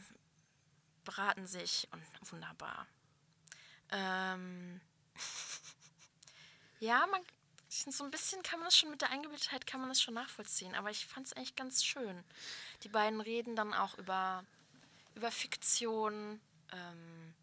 [1.03, 2.87] beraten sich und wunderbar.
[3.93, 4.81] Ähm
[6.79, 7.21] ja, man,
[7.69, 10.75] so ein bisschen kann man das schon mit der Eingebildetheit kann man das schon nachvollziehen,
[10.75, 12.23] aber ich fand es eigentlich ganz schön.
[12.83, 14.43] Die beiden reden dann auch über,
[15.15, 16.41] über Fiktion,
[16.71, 17.33] ähm,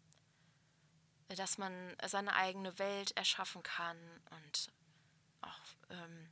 [1.29, 3.97] dass man seine eigene Welt erschaffen kann
[4.29, 4.69] und
[5.41, 6.27] auch ähm,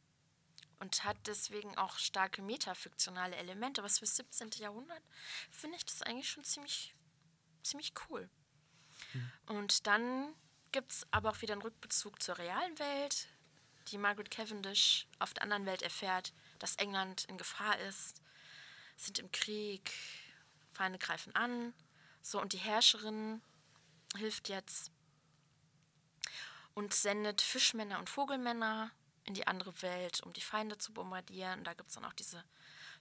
[0.79, 3.81] und hat deswegen auch starke metafiktionale Elemente.
[3.81, 4.51] Für das 17.
[4.59, 5.01] Jahrhundert
[5.51, 6.95] finde ich das eigentlich schon ziemlich,
[7.63, 8.29] ziemlich cool.
[9.47, 10.33] Und dann
[10.71, 13.27] gibt es aber auch wieder einen Rückbezug zur realen Welt,
[13.87, 18.21] die Margaret Cavendish auf der anderen Welt erfährt, dass England in Gefahr ist,
[18.95, 19.91] sind im Krieg,
[20.73, 21.73] Feinde greifen an.
[22.21, 23.41] So, und die Herrscherin
[24.15, 24.91] hilft jetzt
[26.73, 28.91] und sendet Fischmänner und Vogelmänner
[29.25, 31.59] in die andere Welt, um die Feinde zu bombardieren.
[31.59, 32.43] Und da gibt es dann auch diese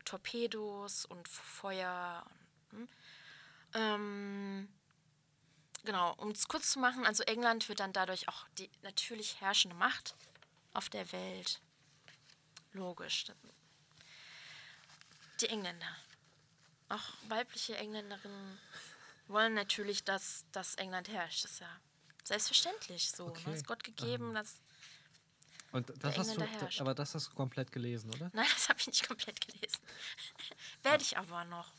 [0.05, 2.27] Torpedos und Feuer.
[2.71, 2.89] Und, hm.
[3.75, 4.69] ähm,
[5.89, 9.75] genau, um es kurz zu machen, also England wird dann dadurch auch die natürlich herrschende
[9.75, 10.15] Macht
[10.75, 11.63] auf der Welt.
[12.75, 13.25] Logisch.
[15.41, 15.97] Die Engländer.
[16.91, 18.59] Auch weibliche Engländerinnen
[19.29, 21.45] wollen natürlich, dass, dass England herrscht.
[21.45, 21.81] Das ist ja
[22.23, 23.29] selbstverständlich so.
[23.29, 23.49] Okay.
[23.49, 23.57] Ne?
[23.57, 24.35] Ist Gott gegeben, Ähm.
[24.35, 24.61] dass.
[25.73, 26.83] Und das hast du, herrscht.
[26.83, 28.31] aber das hast du komplett gelesen, oder?
[28.35, 29.81] Nein, das habe ich nicht komplett gelesen.
[30.83, 31.73] Werde ich aber noch.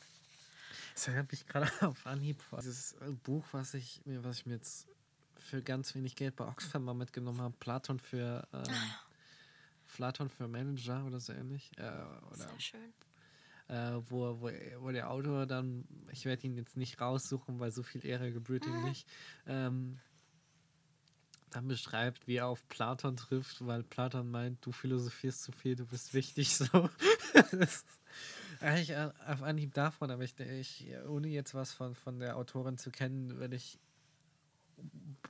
[1.00, 4.46] Das erinnert mich gerade auf Anhieb vor dieses äh, Buch, was ich mir, was ich
[4.46, 4.86] mir jetzt
[5.34, 7.54] für ganz wenig Geld bei Oxfam mal mitgenommen habe.
[7.58, 8.74] Platon für ähm,
[9.94, 11.70] Platon für Manager oder so ähnlich.
[11.78, 11.84] Äh,
[12.30, 12.92] oder, Sehr schön.
[13.68, 17.82] äh, wo, wo, wo der Autor dann, ich werde ihn jetzt nicht raussuchen, weil so
[17.82, 19.08] viel Ehre gebührt ihm nicht,
[19.46, 19.98] ähm,
[21.50, 25.86] dann beschreibt, wie er auf Platon trifft, weil Platon meint, du philosophierst zu viel, du
[25.86, 26.64] bist wichtig so.
[27.52, 27.84] das
[28.60, 32.90] äh, auf Anhieb davon, aber ich, ich ohne jetzt was von, von der Autorin zu
[32.90, 33.78] kennen, würde ich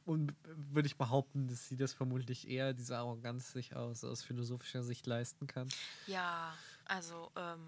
[0.05, 4.83] und würde ich behaupten, dass sie das vermutlich eher, diese Arroganz sich aus, aus philosophischer
[4.83, 5.69] Sicht leisten kann.
[6.07, 6.55] Ja,
[6.87, 7.31] also.
[7.37, 7.67] Ähm,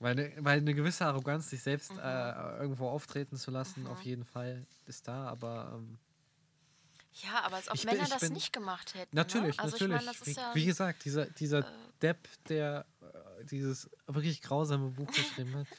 [0.00, 2.00] weil, eine, weil eine gewisse Arroganz, sich selbst mhm.
[2.00, 3.88] äh, irgendwo auftreten zu lassen, mhm.
[3.88, 5.72] auf jeden Fall ist da, aber.
[5.74, 5.98] Ähm,
[7.14, 9.14] ja, aber als ob Männer bin, das bin, nicht gemacht hätten.
[9.14, 9.20] Ne?
[9.22, 9.62] Natürlich, ne?
[9.62, 10.04] also natürlich.
[10.04, 15.08] Meine, wie, ja, wie, gesagt, dieser, dieser äh, Depp, der äh, dieses wirklich grausame Buch
[15.08, 15.66] geschrieben hat.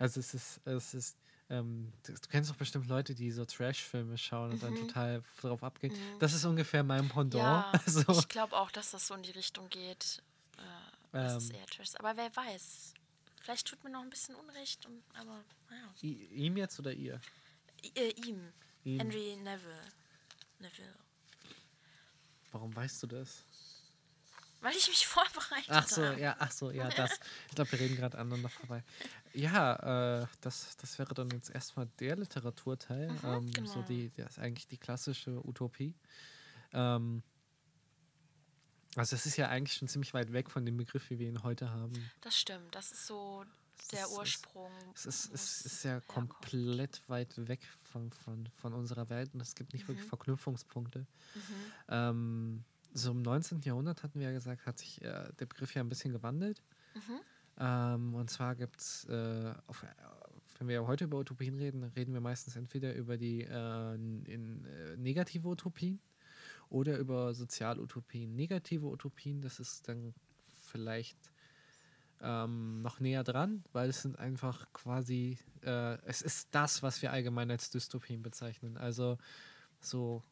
[0.00, 1.16] Also es ist, es ist
[1.50, 4.60] ähm, du, kennst doch bestimmt Leute, die so Trash-Filme schauen und mhm.
[4.60, 5.94] dann total darauf abgehen.
[5.94, 6.18] Mhm.
[6.18, 7.34] Das ist ungefähr mein Pendant.
[7.34, 10.22] Ja, also, ich glaube auch, dass das so in die Richtung geht.
[10.58, 10.62] Äh,
[11.12, 11.56] das ist ähm.
[11.56, 11.94] eher Trash.
[11.98, 12.94] Aber wer weiß.
[13.42, 15.88] Vielleicht tut mir noch ein bisschen Unrecht, und, aber naja.
[16.02, 17.18] ihm jetzt oder ihr?
[17.82, 18.52] I, äh, ihm.
[18.84, 18.98] ihm.
[18.98, 19.80] Henry Neville.
[20.58, 20.94] Neville.
[22.52, 23.44] Warum weißt du das?
[24.60, 25.78] Weil ich mich vorbereitet habe.
[25.78, 27.12] Ach so, ja, ach so, ja, das.
[27.48, 28.82] Ich glaube, wir reden gerade aneinander vorbei.
[29.32, 33.08] Ja, äh, das, das wäre dann jetzt erstmal der Literaturteil.
[33.08, 33.70] Mhm, ähm, genau.
[33.70, 35.94] So die, das ist eigentlich die klassische Utopie.
[36.72, 37.22] Ähm,
[38.96, 41.44] also es ist ja eigentlich schon ziemlich weit weg von dem Begriff, wie wir ihn
[41.44, 42.10] heute haben.
[42.20, 43.44] Das stimmt, das ist so
[43.92, 44.70] der es Ursprung.
[44.94, 49.40] Ist, es, ist, es ist ja komplett weit weg von, von, von unserer Welt und
[49.40, 49.88] es gibt nicht mhm.
[49.88, 51.00] wirklich Verknüpfungspunkte.
[51.00, 51.42] Mhm.
[51.88, 53.60] Ähm, so im 19.
[53.62, 56.62] Jahrhundert hatten wir ja gesagt, hat sich äh, der Begriff ja ein bisschen gewandelt.
[56.94, 57.20] Mhm.
[57.60, 59.54] Ähm, und zwar gibt es, äh,
[60.58, 64.96] wenn wir heute über Utopien reden, reden wir meistens entweder über die äh, in, äh,
[64.96, 66.00] negative Utopien
[66.70, 68.34] oder über Sozialutopien.
[68.34, 70.14] Negative Utopien, das ist dann
[70.66, 71.18] vielleicht
[72.22, 77.12] ähm, noch näher dran, weil es sind einfach quasi, äh, es ist das, was wir
[77.12, 78.76] allgemein als Dystopien bezeichnen.
[78.76, 79.18] Also
[79.80, 80.22] so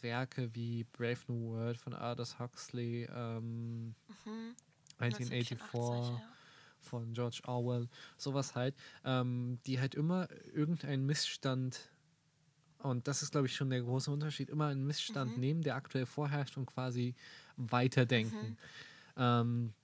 [0.00, 4.54] Werke wie Brave New World von Aldous Huxley, ähm, mhm.
[4.98, 6.22] 1984 ja.
[6.80, 8.74] von George Orwell, sowas halt,
[9.04, 11.90] ähm, die halt immer irgendeinen Missstand,
[12.78, 15.40] und das ist, glaube ich, schon der große Unterschied, immer einen Missstand mhm.
[15.40, 17.14] nehmen, der aktuell vorherrscht und quasi
[17.56, 18.50] weiterdenken.
[18.50, 18.56] Mhm.
[19.16, 19.74] Ähm,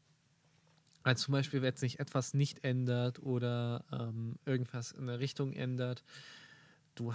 [1.03, 6.05] also zum Beispiel, wenn sich etwas nicht ändert oder ähm, irgendwas in der Richtung ändert,
[6.95, 7.13] du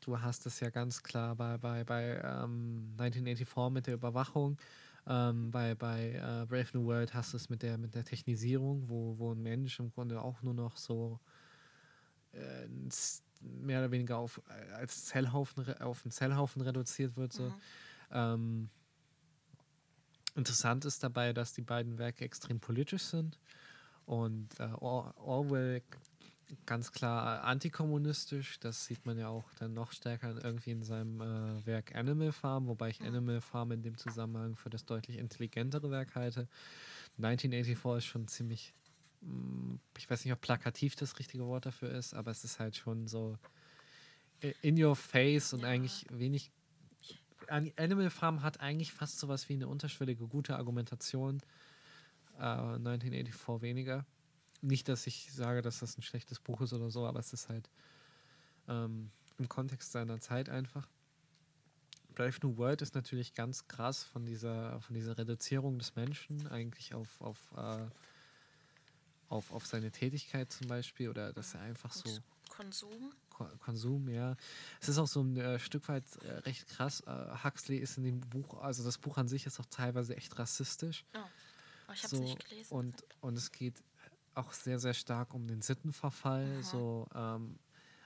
[0.00, 4.58] du hast es ja ganz klar bei, bei, bei ähm, 1984 mit der Überwachung.
[5.06, 8.88] Ähm, bei bei äh, Brave New World hast du es mit der, mit der Technisierung,
[8.88, 11.18] wo, wo ein Mensch im Grunde auch nur noch so
[12.32, 12.66] äh,
[13.40, 14.40] mehr oder weniger auf,
[14.74, 17.32] als Zellhaufen, auf einen Zellhaufen reduziert wird.
[17.32, 17.52] So.
[18.10, 18.68] Mhm.
[20.34, 23.38] Interessant ist dabei, dass die beiden Werke extrem politisch sind.
[24.06, 25.82] Und äh, Orwell
[26.66, 28.58] ganz klar antikommunistisch.
[28.60, 32.66] Das sieht man ja auch dann noch stärker irgendwie in seinem äh, Werk Animal Farm,
[32.66, 36.48] wobei ich Animal Farm in dem Zusammenhang für das deutlich intelligentere Werk halte.
[37.18, 38.74] 1984 ist schon ziemlich,
[39.20, 42.76] mm, ich weiß nicht, ob plakativ das richtige Wort dafür ist, aber es ist halt
[42.76, 43.38] schon so
[44.62, 45.68] in your face und ja.
[45.68, 46.50] eigentlich wenig.
[47.48, 51.40] Animal Farm hat eigentlich fast sowas wie eine unterschwellige gute Argumentation.
[52.38, 54.06] Äh, 1984 weniger
[54.62, 57.48] nicht, dass ich sage, dass das ein schlechtes Buch ist oder so, aber es ist
[57.48, 57.68] halt
[58.68, 60.88] ähm, im Kontext seiner Zeit einfach.
[62.14, 66.94] Brave New World ist natürlich ganz krass von dieser, von dieser Reduzierung des Menschen eigentlich
[66.94, 67.86] auf, auf, äh,
[69.28, 72.08] auf, auf seine Tätigkeit zum Beispiel oder dass er einfach so.
[72.52, 73.12] Konsum?
[73.30, 74.36] Ko Konsum, ja.
[74.80, 77.00] Es ist auch so ein äh, Stück weit äh, recht krass.
[77.00, 80.38] Äh, Huxley ist in dem Buch, also das Buch an sich ist auch teilweise echt
[80.38, 81.04] rassistisch.
[81.14, 81.18] Oh.
[81.88, 82.74] oh ich habe es so, nicht gelesen.
[82.74, 83.82] Und, und es geht
[84.34, 86.44] auch sehr, sehr stark um den Sittenverfall.
[86.58, 86.62] Mhm.
[86.62, 87.58] So ähm,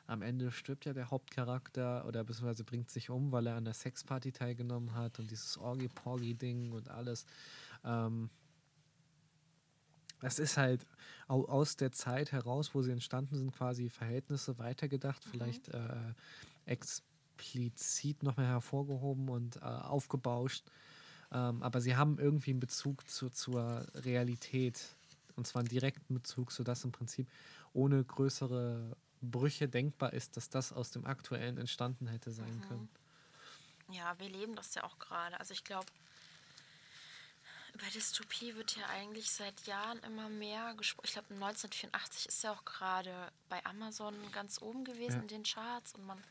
[0.07, 3.75] am Ende stirbt ja der Hauptcharakter oder beziehungsweise bringt sich um, weil er an der
[3.75, 7.27] Sexparty teilgenommen hat und dieses Orgi-Porgi-Ding und alles.
[7.85, 8.31] Ähm,
[10.23, 10.87] es ist halt
[11.29, 15.31] aus der Zeit heraus, wo sie entstanden sind, quasi Verhältnisse weitergedacht, mhm.
[15.31, 16.15] vielleicht äh,
[16.65, 20.65] explizit noch mehr hervorgehoben und äh, aufgebauscht.
[21.33, 24.97] Ähm, aber sie haben irgendwie einen Bezug zu, zur Realität
[25.37, 27.29] und zwar einen direkten Bezug, sodass im Prinzip
[27.73, 32.61] ohne größere Brüche denkbar ist, dass das aus dem Aktuellen entstanden hätte sein mhm.
[32.63, 32.89] können.
[33.91, 35.39] Ja, wir leben das ja auch gerade.
[35.39, 35.87] Also ich glaube,
[37.77, 41.07] über Dystopie wird ja eigentlich seit Jahren immer mehr gesprochen.
[41.07, 45.21] Ich glaube, 1984 ist ja auch gerade bei Amazon ganz oben gewesen ja.
[45.21, 46.23] in den Charts und man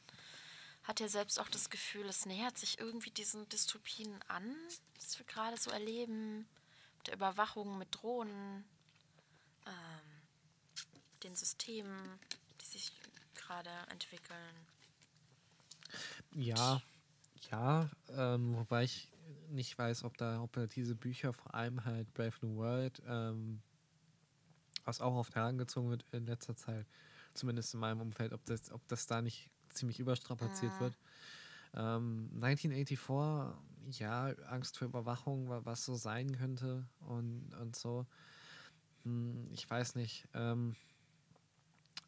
[0.85, 4.55] hat ja selbst auch das Gefühl, es nähert sich irgendwie diesen Dystopien an,
[4.95, 6.47] was wir gerade so erleben.
[6.97, 8.65] Mit der Überwachung, mit Drohnen,
[9.67, 10.21] ähm,
[11.21, 12.19] den Systemen,
[12.59, 12.91] die sich
[13.35, 14.67] gerade entwickeln.
[16.31, 16.81] Ja,
[17.51, 19.07] ja, ähm, wobei ich
[19.49, 23.61] nicht weiß, ob da, ob diese Bücher, vor allem halt Brave New World, ähm,
[24.83, 26.86] was auch oft herangezogen wird in letzter Zeit,
[27.33, 30.79] zumindest in meinem Umfeld, ob das, ob das da nicht ziemlich überstrapaziert mhm.
[30.79, 30.97] wird.
[31.73, 38.05] Ähm, 1984, ja, Angst für Überwachung, was so sein könnte und, und so.
[39.03, 40.27] Hm, ich weiß nicht.
[40.33, 40.75] Ähm,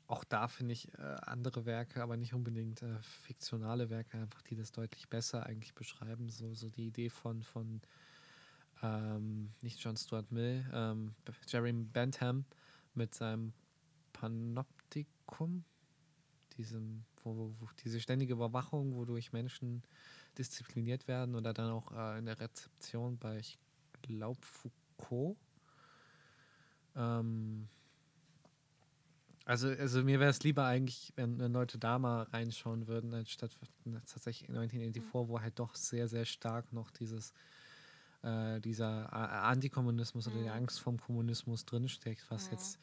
[0.07, 4.55] auch da finde ich äh, andere Werke, aber nicht unbedingt äh, fiktionale Werke, einfach die
[4.55, 6.29] das deutlich besser eigentlich beschreiben.
[6.29, 7.81] So, so die Idee von, von
[8.81, 11.13] ähm, nicht John Stuart Mill, ähm,
[11.47, 12.45] Jeremy Bentham
[12.93, 13.53] mit seinem
[14.13, 15.65] Panoptikum,
[16.57, 19.83] diesem, wo, wo, wo, diese ständige Überwachung, wodurch Menschen
[20.37, 23.59] diszipliniert werden oder dann auch äh, in der Rezeption bei, ich
[24.01, 25.37] glaube, Foucault.
[26.95, 27.67] Ähm,
[29.47, 33.57] also, also mir wäre es lieber eigentlich, wenn, wenn, Leute da mal reinschauen würden, anstatt
[34.05, 35.29] tatsächlich 1984, mhm.
[35.29, 37.33] wo halt doch sehr, sehr stark noch dieses
[38.23, 40.31] äh, dieser Antikommunismus mhm.
[40.33, 40.55] oder die mhm.
[40.55, 42.51] Angst vom Kommunismus drinsteckt, was mhm.
[42.51, 42.79] jetzt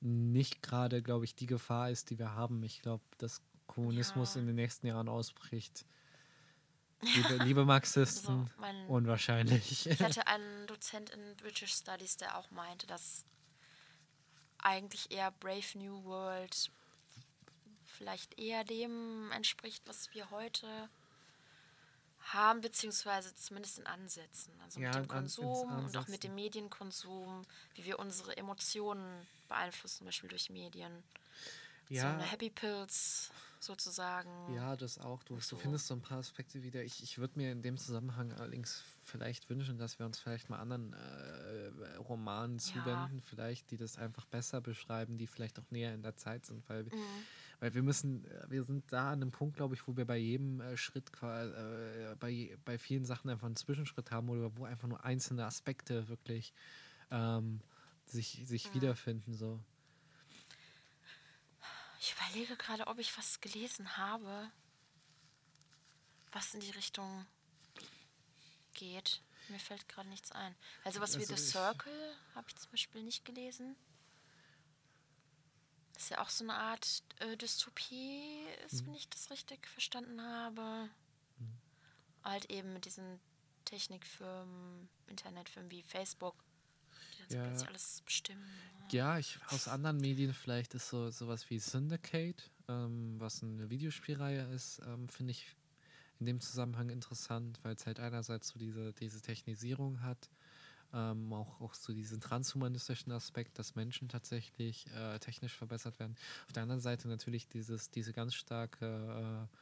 [0.00, 2.62] nicht gerade, glaube ich, die Gefahr ist, die wir haben.
[2.64, 4.40] Ich glaube, dass Kommunismus ja.
[4.40, 5.86] in den nächsten Jahren ausbricht.
[7.02, 9.86] Liebe, liebe Marxisten, so, mein, unwahrscheinlich.
[9.86, 13.26] Ich hatte einen Dozent in British Studies, der auch meinte, dass
[14.58, 16.70] eigentlich eher Brave New World
[17.96, 20.88] vielleicht eher dem entspricht, was wir heute
[22.20, 24.52] haben, beziehungsweise zumindest in Ansätzen.
[24.62, 27.42] Also ja, mit dem Konsum und auch mit dem Medienkonsum,
[27.74, 31.02] wie wir unsere Emotionen beeinflussen, zum Beispiel durch Medien.
[31.88, 32.02] Ja.
[32.02, 33.30] So eine Happy Pills
[33.60, 34.54] sozusagen.
[34.54, 35.22] Ja, das auch.
[35.22, 35.56] Du, so.
[35.56, 36.82] du findest so ein paar Aspekte wieder.
[36.82, 40.58] Ich, ich würde mir in dem Zusammenhang allerdings vielleicht wünschen, dass wir uns vielleicht mal
[40.58, 42.64] anderen äh, Romanen ja.
[42.64, 46.68] zuwenden, vielleicht, die das einfach besser beschreiben, die vielleicht auch näher in der Zeit sind,
[46.68, 47.24] weil, mhm.
[47.60, 50.16] weil wir müssen, äh, wir sind da an einem Punkt, glaube ich, wo wir bei
[50.16, 54.88] jedem äh, Schritt, äh, bei, bei vielen Sachen einfach einen Zwischenschritt haben oder wo einfach
[54.88, 56.52] nur einzelne Aspekte wirklich
[57.10, 57.60] ähm,
[58.04, 58.74] sich, sich mhm.
[58.74, 59.34] wiederfinden.
[59.34, 59.60] So.
[62.00, 64.50] Ich überlege gerade, ob ich was gelesen habe,
[66.32, 67.26] was in die Richtung
[68.76, 69.22] geht.
[69.48, 70.54] Mir fällt gerade nichts ein.
[70.84, 73.76] Also was also wie The Circle habe ich zum Beispiel nicht gelesen.
[75.94, 78.88] Das ist ja auch so eine Art äh, Dystopie, ist, mhm.
[78.88, 80.90] wenn ich das richtig verstanden habe.
[81.38, 81.58] Mhm.
[82.22, 83.18] Halt eben mit diesen
[83.64, 86.36] Technikfirmen, Internetfirmen wie Facebook,
[87.14, 87.44] die das ja.
[87.44, 88.46] plötzlich alles bestimmen.
[88.90, 94.52] Ja, ich, aus anderen Medien vielleicht ist so sowas wie Syndicate, ähm, was eine Videospielreihe
[94.54, 95.56] ist, ähm, finde ich
[96.20, 100.30] in dem Zusammenhang interessant, weil es halt einerseits so diese, diese Technisierung hat,
[100.92, 106.16] ähm, auch, auch so diesen transhumanistischen Aspekt, dass Menschen tatsächlich äh, technisch verbessert werden.
[106.46, 109.56] Auf der anderen Seite natürlich dieses, diese ganz starke, äh,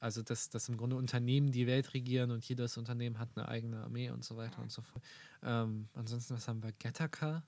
[0.00, 3.82] also dass, dass im Grunde Unternehmen die Welt regieren und jedes Unternehmen hat eine eigene
[3.82, 5.02] Armee und so weiter und so fort.
[5.42, 6.72] Ähm, ansonsten, was haben wir?
[6.72, 7.42] Gattaca.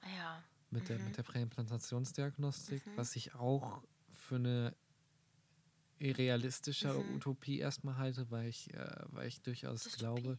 [0.00, 0.42] Ah ja.
[0.70, 0.86] Mit, mhm.
[0.86, 2.96] der, mit der Präimplantationsdiagnostik, mhm.
[2.96, 4.74] was ich auch für eine
[6.00, 7.16] realistischer mhm.
[7.16, 10.00] Utopie erstmal halte, weil ich, äh, weil ich durchaus Dystopie.
[10.22, 10.38] glaube.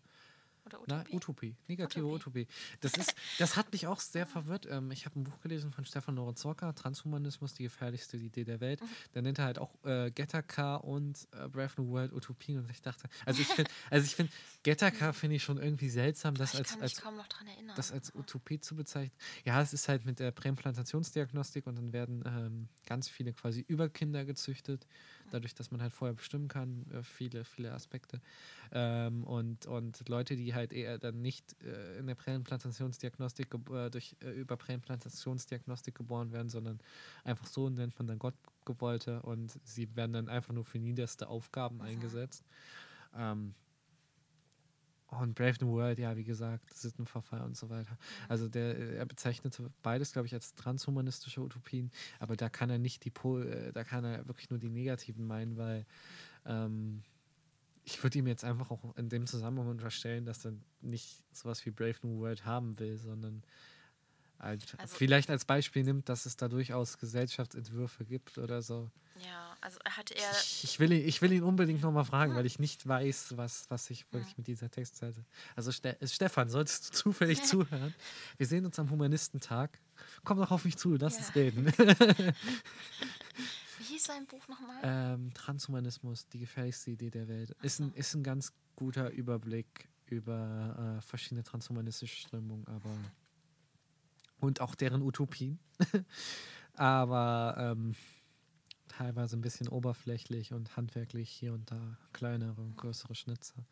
[0.65, 1.09] Oder Utopie?
[1.09, 1.55] Na, Utopie.
[1.67, 2.41] Negative Utopie.
[2.41, 2.47] Utopie.
[2.81, 4.67] Das, ist, das hat mich auch sehr verwirrt.
[4.69, 8.81] Ähm, ich habe ein Buch gelesen von Stefan Norenzorka, Transhumanismus, die gefährlichste Idee der Welt.
[8.81, 8.87] Mhm.
[9.13, 12.59] Da nennt er halt auch äh, Gattaca und äh, Brave New World Utopien.
[12.59, 14.31] Und ich dachte, also ich finde, also ich finde,
[14.63, 15.13] Gattaca mhm.
[15.13, 17.01] finde ich schon irgendwie seltsam, das als, als,
[17.75, 19.17] das als Utopie zu bezeichnen.
[19.45, 24.25] Ja, es ist halt mit der Präimplantationsdiagnostik und dann werden ähm, ganz viele quasi Überkinder
[24.25, 24.85] gezüchtet
[25.33, 28.21] dadurch, dass man halt vorher bestimmen kann, äh, viele, viele Aspekte.
[28.71, 34.15] Ähm, und, und Leute, die halt eher dann nicht äh, in der Präimplantationsdiagnostik äh, durch,
[34.23, 36.79] äh, über Präimplantationsdiagnostik geboren werden, sondern
[37.23, 41.81] einfach so nennt man dann Gottgewollte und sie werden dann einfach nur für niederste Aufgaben
[41.81, 42.45] eingesetzt.
[43.15, 43.53] Ähm,
[45.11, 47.97] und Brave New World, ja, wie gesagt, Sittenverfall und so weiter.
[48.29, 53.03] Also der, er bezeichnete beides, glaube ich, als transhumanistische Utopien, aber da kann er nicht
[53.03, 55.85] die Pol, äh, da kann er wirklich nur die negativen meinen, weil
[56.45, 57.03] ähm,
[57.83, 61.71] ich würde ihm jetzt einfach auch in dem Zusammenhang unterstellen, dass er nicht sowas wie
[61.71, 63.43] Brave New World haben will, sondern
[64.41, 68.89] halt also, vielleicht als Beispiel nimmt, dass es da durchaus Gesellschaftsentwürfe gibt oder so.
[69.19, 70.31] Ja, also hat er.
[70.31, 72.37] Ich, ich will, ihn, ich will ihn unbedingt nochmal fragen, hm.
[72.37, 74.35] weil ich nicht weiß, was, was ich wirklich hm.
[74.37, 75.23] mit dieser Textseite.
[75.55, 77.93] Also Ste Stefan, solltest du zufällig zuhören?
[78.37, 79.79] Wir sehen uns am Humanistentag.
[80.23, 81.19] Komm doch auf mich zu, lass ja.
[81.19, 81.65] uns reden.
[83.77, 84.79] Wie hieß sein Buch nochmal?
[84.83, 87.51] Ähm, Transhumanismus, die gefährlichste Idee der Welt.
[87.61, 92.97] Ist ein, ist ein ganz guter Überblick über äh, verschiedene transhumanistische Strömungen, aber
[94.41, 95.59] und auch deren Utopien.
[96.75, 97.95] Aber ähm,
[98.87, 103.65] teilweise ein bisschen oberflächlich und handwerklich hier und da kleinere und größere Schnitzer.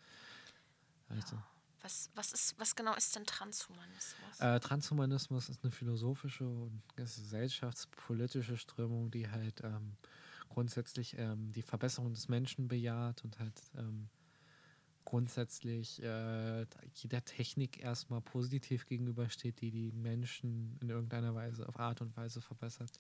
[1.09, 1.36] Also.
[1.36, 1.45] Ja.
[1.82, 4.39] Was, was, ist, was genau ist denn Transhumanismus?
[4.39, 9.95] Äh, Transhumanismus ist eine philosophische und gesellschaftspolitische Strömung, die halt ähm,
[10.49, 14.09] grundsätzlich ähm, die Verbesserung des Menschen bejaht und halt ähm,
[15.10, 22.01] grundsätzlich äh, jeder Technik erstmal positiv gegenübersteht, die die Menschen in irgendeiner Weise auf Art
[22.01, 22.91] und Weise verbessert.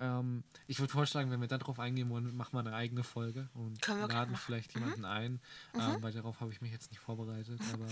[0.00, 3.86] Ähm, ich würde vorschlagen, wenn wir darauf eingehen wollen, machen wir eine eigene Folge und
[3.86, 4.80] laden vielleicht mhm.
[4.80, 5.32] jemanden ein,
[5.74, 5.80] mhm.
[5.80, 7.60] Ähm, weil darauf habe ich mich jetzt nicht vorbereitet.
[7.72, 7.86] Aber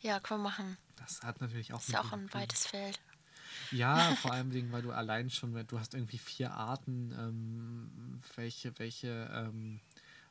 [0.00, 0.76] ja, können wir machen.
[0.96, 1.80] Das hat natürlich auch.
[1.80, 3.00] Ist ja auch ein weites Feld.
[3.70, 8.76] Ja, vor allem Dingen, weil du allein schon, du hast irgendwie vier Arten, ähm, welche,
[8.80, 9.80] welche ähm,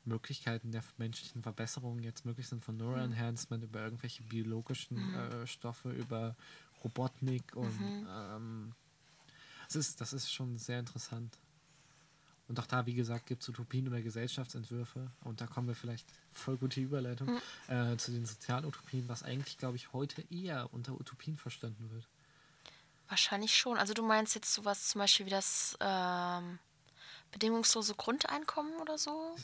[0.05, 5.15] Möglichkeiten der menschlichen Verbesserung jetzt möglich sind, von Neuroenhancement über irgendwelche biologischen mhm.
[5.15, 6.35] äh, Stoffe, über
[6.83, 8.07] Robotnik und mhm.
[8.09, 8.71] ähm,
[9.67, 11.37] das, ist, das ist schon sehr interessant.
[12.47, 15.09] Und auch da, wie gesagt, gibt es Utopien oder Gesellschaftsentwürfe.
[15.21, 17.73] Und da kommen wir vielleicht voll gute Überleitung mhm.
[17.73, 22.07] äh, zu den Sozialutopien, was eigentlich, glaube ich, heute eher unter Utopien verstanden wird.
[23.07, 23.77] Wahrscheinlich schon.
[23.77, 26.59] Also du meinst jetzt sowas zum Beispiel wie das ähm,
[27.31, 29.35] bedingungslose Grundeinkommen oder so?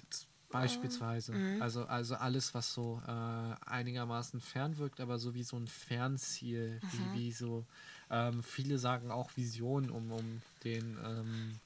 [0.50, 1.34] Beispielsweise.
[1.34, 1.62] Mhm.
[1.62, 6.90] Also, also alles, was so äh, einigermaßen fernwirkt, aber so wie so ein Fernziel, mhm.
[7.14, 7.66] wie, wie so,
[8.10, 11.60] ähm, viele sagen auch Vision, um, um den ähm,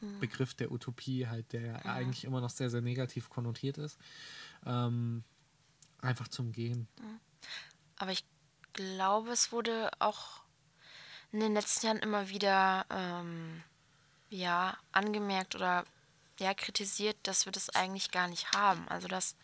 [0.00, 0.20] mhm.
[0.20, 3.98] Begriff der Utopie halt, der eigentlich immer noch sehr, sehr negativ konnotiert ist,
[4.64, 5.24] ähm,
[6.00, 6.86] einfach zum Gehen.
[7.00, 7.20] Mhm.
[7.96, 8.24] Aber ich
[8.72, 10.42] glaube, es wurde auch
[11.32, 13.62] in den letzten Jahren immer wieder ähm,
[14.30, 15.84] ja, angemerkt oder
[16.40, 18.88] ja, kritisiert, dass wir das eigentlich gar nicht haben.
[18.88, 19.36] Also dass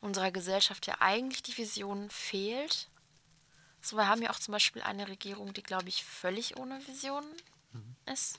[0.00, 2.88] unserer Gesellschaft ja eigentlich die Vision fehlt.
[3.80, 7.24] So, wir haben ja auch zum Beispiel eine Regierung, die, glaube ich, völlig ohne Vision
[7.72, 7.96] mhm.
[8.12, 8.38] ist.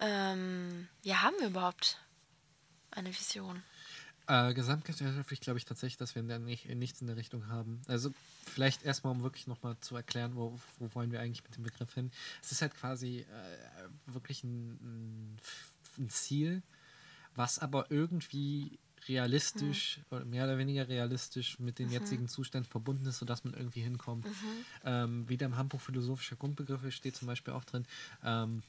[0.00, 1.98] Ähm, ja, haben wir überhaupt
[2.90, 3.62] eine Vision?
[4.28, 7.82] Äh, gesamtgesellschaftlich glaube ich tatsächlich, dass wir nicht, nichts in der Richtung haben.
[7.88, 8.12] Also
[8.46, 11.92] vielleicht erstmal, um wirklich nochmal zu erklären, wo, wo wollen wir eigentlich mit dem Begriff
[11.94, 12.12] hin.
[12.42, 15.38] Es ist halt quasi äh, wirklich ein, ein,
[16.08, 16.62] Ziel,
[17.34, 18.78] was aber irgendwie
[19.08, 20.16] realistisch mhm.
[20.16, 21.92] oder mehr oder weniger realistisch mit den mhm.
[21.92, 24.26] jetzigen Zuständen verbunden ist, sodass man irgendwie hinkommt.
[24.26, 24.30] Mhm.
[24.84, 27.84] Ähm, wieder im Handbuch philosophischer Grundbegriffe steht zum Beispiel auch drin,
[28.24, 28.62] ähm,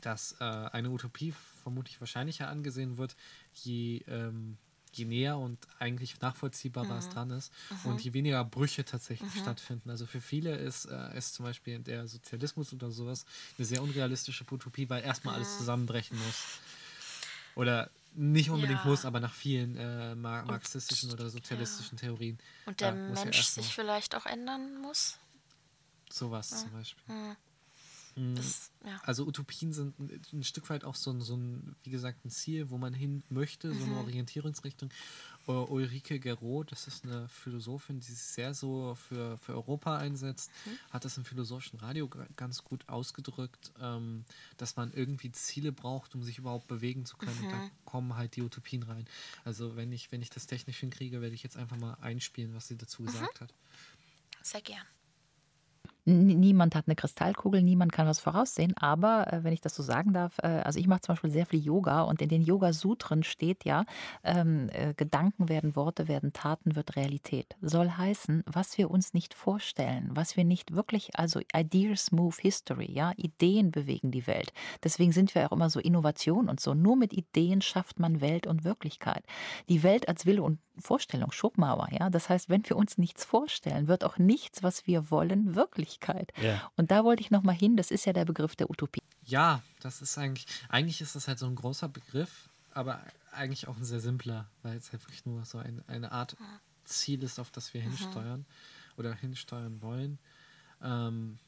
[0.00, 3.16] dass äh, eine Utopie vermutlich wahrscheinlicher angesehen wird,
[3.52, 4.56] je, ähm,
[4.96, 6.98] je näher und eigentlich nachvollziehbarer mhm.
[6.98, 7.92] es dran ist mhm.
[7.92, 9.40] und je weniger Brüche tatsächlich mhm.
[9.40, 9.90] stattfinden.
[9.90, 13.24] Also für viele ist, äh, ist zum Beispiel der Sozialismus oder sowas
[13.58, 15.58] eine sehr unrealistische Utopie, weil erstmal alles mhm.
[15.58, 16.58] zusammenbrechen muss.
[17.54, 18.90] Oder nicht unbedingt ja.
[18.90, 22.08] muss, aber nach vielen äh, marxistischen und, oder sozialistischen ja.
[22.08, 22.38] Theorien.
[22.66, 25.18] Und der Mensch sich vielleicht auch ändern muss?
[26.10, 27.02] Sowas zum Beispiel.
[28.16, 28.30] Mhm.
[28.30, 28.34] Mhm.
[28.36, 29.00] Das, ja.
[29.04, 29.98] Also Utopien sind
[30.32, 33.22] ein, Stück weit auch so ein, so ein, wie gesagt, ein Ziel, wo man hin
[33.28, 33.78] möchte, mhm.
[33.78, 34.00] so eine mhm.
[34.00, 34.90] Orientierungsrichtung.
[35.46, 40.50] Uh, Ulrike Gero, das ist eine Philosophin, die sich sehr so für, für Europa einsetzt,
[40.64, 40.78] mhm.
[40.90, 44.24] hat das im philosophischen Radio ganz gut ausgedrückt, ähm,
[44.56, 47.38] dass man irgendwie Ziele braucht, um sich überhaupt bewegen zu können.
[47.44, 47.70] Und da mhm.
[47.84, 49.06] kommen halt die Utopien rein.
[49.44, 52.68] Also wenn ich, wenn ich das technisch hinkriege, werde ich jetzt einfach mal einspielen, was
[52.68, 53.06] sie dazu mhm.
[53.06, 53.52] gesagt hat.
[54.42, 54.86] Sehr gern.
[56.06, 58.76] Niemand hat eine Kristallkugel, niemand kann was voraussehen.
[58.76, 61.46] Aber äh, wenn ich das so sagen darf, äh, also ich mache zum Beispiel sehr
[61.46, 63.84] viel Yoga und in den Yoga-Sutren steht ja,
[64.22, 67.56] ähm, äh, Gedanken werden Worte, werden Taten, wird Realität.
[67.62, 72.90] Soll heißen, was wir uns nicht vorstellen, was wir nicht wirklich, also Ideas move history,
[72.90, 74.52] ja, Ideen bewegen die Welt.
[74.82, 76.74] Deswegen sind wir auch immer so Innovation und so.
[76.74, 79.24] Nur mit Ideen schafft man Welt und Wirklichkeit.
[79.68, 82.10] Die Welt als Wille und Vorstellung, Schopenhauer, ja.
[82.10, 86.32] Das heißt, wenn wir uns nichts vorstellen, wird auch nichts, was wir wollen, Wirklichkeit.
[86.40, 86.70] Ja.
[86.76, 89.02] Und da wollte ich nochmal hin, das ist ja der Begriff der Utopie.
[89.24, 93.00] Ja, das ist eigentlich, eigentlich ist das halt so ein großer Begriff, aber
[93.32, 96.36] eigentlich auch ein sehr simpler, weil es halt wirklich nur so ein, eine Art
[96.84, 97.96] Ziel ist, auf das wir mhm.
[97.96, 98.46] hinsteuern
[98.96, 100.18] oder hinsteuern wollen.
[100.82, 101.38] Ähm,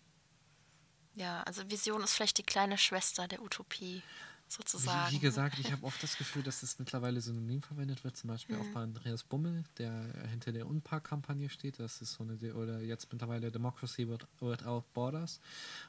[1.15, 4.03] ja, also Vision ist vielleicht die kleine Schwester der Utopie
[4.49, 5.11] sozusagen.
[5.11, 8.29] Wie, wie gesagt, ich habe oft das Gefühl, dass das mittlerweile synonym verwendet wird, zum
[8.29, 8.63] Beispiel mhm.
[8.63, 9.93] auch bei Andreas Bummel, der
[10.31, 11.79] hinter der Unpark-Kampagne steht.
[11.79, 15.41] Das ist so eine, oder jetzt mittlerweile Democracy Without Borders,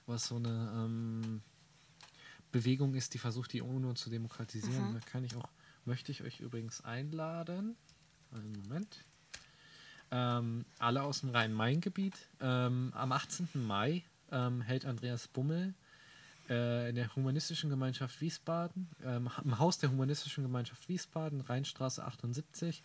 [0.05, 1.41] was so eine ähm,
[2.51, 4.89] Bewegung ist, die versucht, die UNO zu demokratisieren.
[4.89, 4.93] Mhm.
[4.93, 5.49] Da kann ich auch,
[5.85, 7.75] möchte ich euch übrigens einladen.
[8.31, 9.05] Einen Moment.
[10.09, 12.15] Ähm, alle aus dem Rhein-Main-Gebiet.
[12.39, 13.49] Ähm, am 18.
[13.53, 15.73] Mai ähm, hält Andreas Bummel
[16.49, 22.84] äh, in der Humanistischen Gemeinschaft Wiesbaden, ähm, im Haus der Humanistischen Gemeinschaft Wiesbaden, Rheinstraße 78,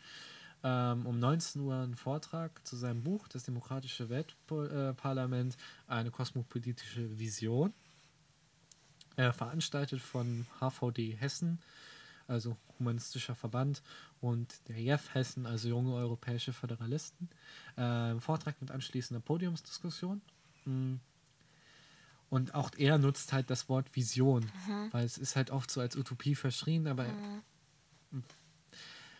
[0.64, 5.56] ähm, um 19 Uhr einen Vortrag zu seinem Buch Das Demokratische Weltparlament,
[5.86, 7.72] eine kosmopolitische Vision,
[9.16, 11.58] äh, veranstaltet von HVD Hessen,
[12.28, 13.82] also Humanistischer Verband,
[14.20, 17.28] und der JEF Hessen, also Junge Europäische Föderalisten.
[17.76, 20.22] Äh, Vortrag mit anschließender Podiumsdiskussion.
[20.64, 21.00] Mhm
[22.32, 24.50] Und auch er nutzt halt das Wort Vision,
[24.90, 27.04] weil es ist halt oft so als Utopie verschrien, aber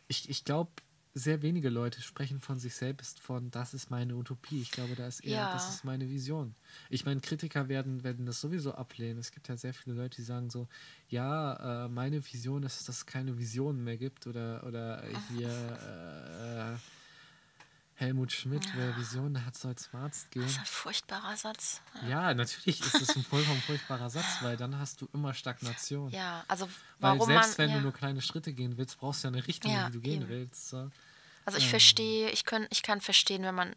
[0.09, 0.71] ich, ich glaube,
[1.15, 4.63] sehr wenige Leute sprechen von sich selbst von, das ist meine Utopie.
[4.63, 5.53] Ich glaube, da ist eher, Ja.
[5.53, 6.55] das ist meine Vision.
[6.89, 9.19] Ich meine, Kritiker werden, werden das sowieso ablehnen.
[9.19, 10.67] Es gibt ja sehr viele Leute, die sagen so,
[11.09, 16.79] ja, äh, meine Vision ist, dass es keine Visionen mehr gibt oder, oder hier äh,
[18.03, 20.43] Helmut Schmidt, wer Visionen hat, soll zum Arzt gehen.
[20.43, 21.81] Das ist ein furchtbarer Satz.
[22.09, 26.11] Ja, natürlich ist das ein vollkommen furchtbarer Satz, weil dann hast du immer Stagnation.
[26.11, 26.67] Ja, also
[26.99, 27.59] weil warum selbst man.
[27.59, 27.77] wenn ja.
[27.77, 30.03] du nur kleine Schritte gehen willst, brauchst du ja eine Richtung, Ja, in die du
[30.03, 30.29] gehen eben.
[30.31, 30.69] willst.
[30.71, 30.91] So.
[31.45, 33.75] Also ich verstehe, ich, können, ich kann verstehen, wenn man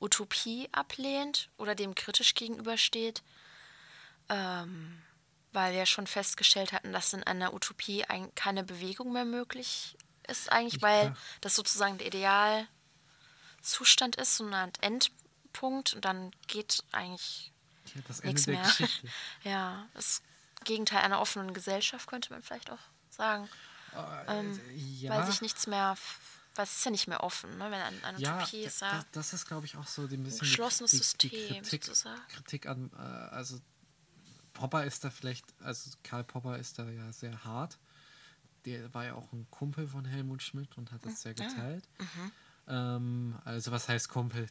[0.00, 3.22] Utopie ablehnt oder dem kritisch gegenübersteht,
[4.28, 5.02] ähm,
[5.52, 9.96] weil wir ja schon festgestellt hatten, dass in einer Utopie ein, keine Bewegung mehr möglich
[10.28, 11.16] ist eigentlich, Ich- weil klar.
[11.42, 12.06] das sozusagen der
[13.64, 17.50] Idealzustand ist, so eine Art Endpunkt und dann geht eigentlich,
[17.94, 18.02] Ja,
[18.46, 18.62] der mehr.
[18.64, 19.08] Geschichte.
[19.44, 20.22] ja, das
[20.64, 22.78] Gegenteil einer offenen Gesellschaft, könnte man vielleicht auch
[23.10, 23.48] sagen,
[24.28, 25.96] ähm, ja, weil sich nichts mehr,
[26.56, 27.70] weil es ist ja nicht mehr offen, ne?
[27.70, 28.90] wenn eine, eine ja, Utopie ist ja...
[28.98, 31.62] da- das ist, glaube ich, auch so die- ein bisschen geschlossenes die, die, die System
[31.62, 32.20] Kritik, sozusagen.
[32.28, 33.00] Kritik an, äh,
[33.34, 33.60] also
[34.52, 37.78] Popper ist da vielleicht, also Karl Popper ist da ja sehr hart.
[38.64, 41.86] Der war ja auch ein Kumpel von Helmut Schmidt und hat das sehr geteilt.
[41.98, 42.32] Mhm.
[42.66, 44.46] Ähm, also was heißt Kumpel?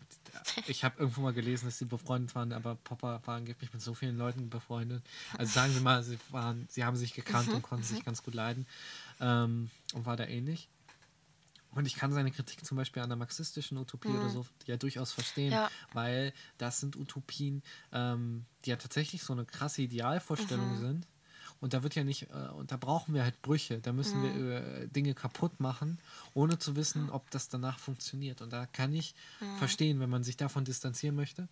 [0.67, 3.93] Ich habe irgendwo mal gelesen, dass sie befreundet waren, aber Popper war angeblich mit so
[3.93, 5.03] vielen Leuten befreundet.
[5.37, 8.21] Also sagen wir mal, sie waren, sie haben sich gekannt Mhm, und konnten sich ganz
[8.23, 8.65] gut leiden
[9.19, 10.69] ähm, und war da ähnlich.
[11.71, 15.11] Und ich kann seine Kritik zum Beispiel an der marxistischen Utopie oder so ja durchaus
[15.11, 15.53] verstehen, Mhm.
[15.53, 15.69] Ja.
[15.93, 20.79] weil das sind Utopien, ähm, die ja tatsächlich so eine krasse Idealvorstellung Mhm.
[20.79, 21.07] sind.
[21.63, 24.23] Und da wird ja nicht, äh, und da brauchen wir halt Brüche, da müssen Mhm.
[24.23, 25.97] wir äh, Dinge kaputt machen,
[26.33, 28.41] ohne zu wissen, ob das danach funktioniert.
[28.41, 29.57] Und da kann ich Mhm.
[29.57, 31.47] verstehen, wenn man sich davon distanzieren möchte.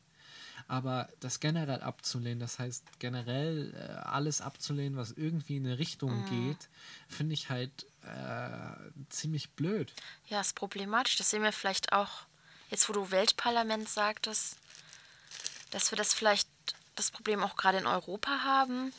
[0.68, 6.26] Aber das generell abzulehnen, das heißt generell äh, alles abzulehnen, was irgendwie in eine Richtung
[6.26, 6.68] geht,
[7.08, 9.94] finde ich halt äh, ziemlich blöd.
[10.28, 11.16] Ja, ist problematisch.
[11.16, 12.24] Das sehen wir vielleicht auch,
[12.70, 14.58] jetzt wo du Weltparlament sagtest,
[15.70, 16.50] dass wir das vielleicht
[16.96, 18.92] das Problem auch gerade in Europa haben,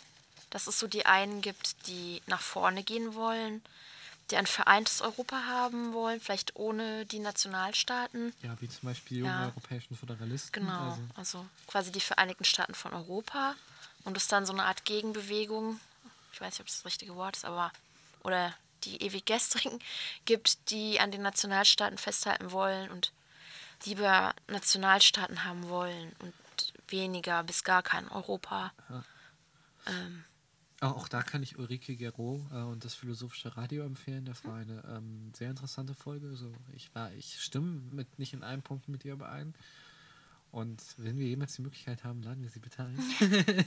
[0.53, 3.63] dass es so die einen gibt, die nach vorne gehen wollen,
[4.31, 8.33] die ein vereintes Europa haben wollen, vielleicht ohne die Nationalstaaten.
[8.43, 9.47] Ja, wie zum Beispiel die Ja.
[9.47, 10.53] europäischen Föderalisten.
[10.53, 13.55] Genau, Also, also quasi die Vereinigten Staaten von Europa
[14.05, 15.81] und es dann so eine Art Gegenbewegung,
[16.33, 17.73] ich weiß nicht, ob das das richtige Wort ist, aber
[18.23, 18.55] oder
[18.85, 19.81] die ewig gestrigen
[20.27, 23.13] gibt, die an den Nationalstaaten festhalten wollen und
[23.85, 26.35] lieber Nationalstaaten haben wollen und
[26.89, 28.73] weniger bis gar kein Europa.
[29.87, 30.25] Ähm,
[30.83, 34.25] auch, da kann ich Ulrike Gero äh, und das Philosophische Radio empfehlen.
[34.25, 36.35] Das war eine ähm, sehr interessante Folge.
[36.35, 39.55] So, ich, war, ich stimme mit, nicht in einem Punkt mit ihr überein.
[40.51, 42.99] Und wenn wir jemals die Möglichkeit haben, laden wir sie bitte ein.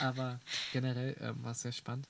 [0.00, 0.40] Aber
[0.72, 2.08] generell ähm, war es sehr spannend.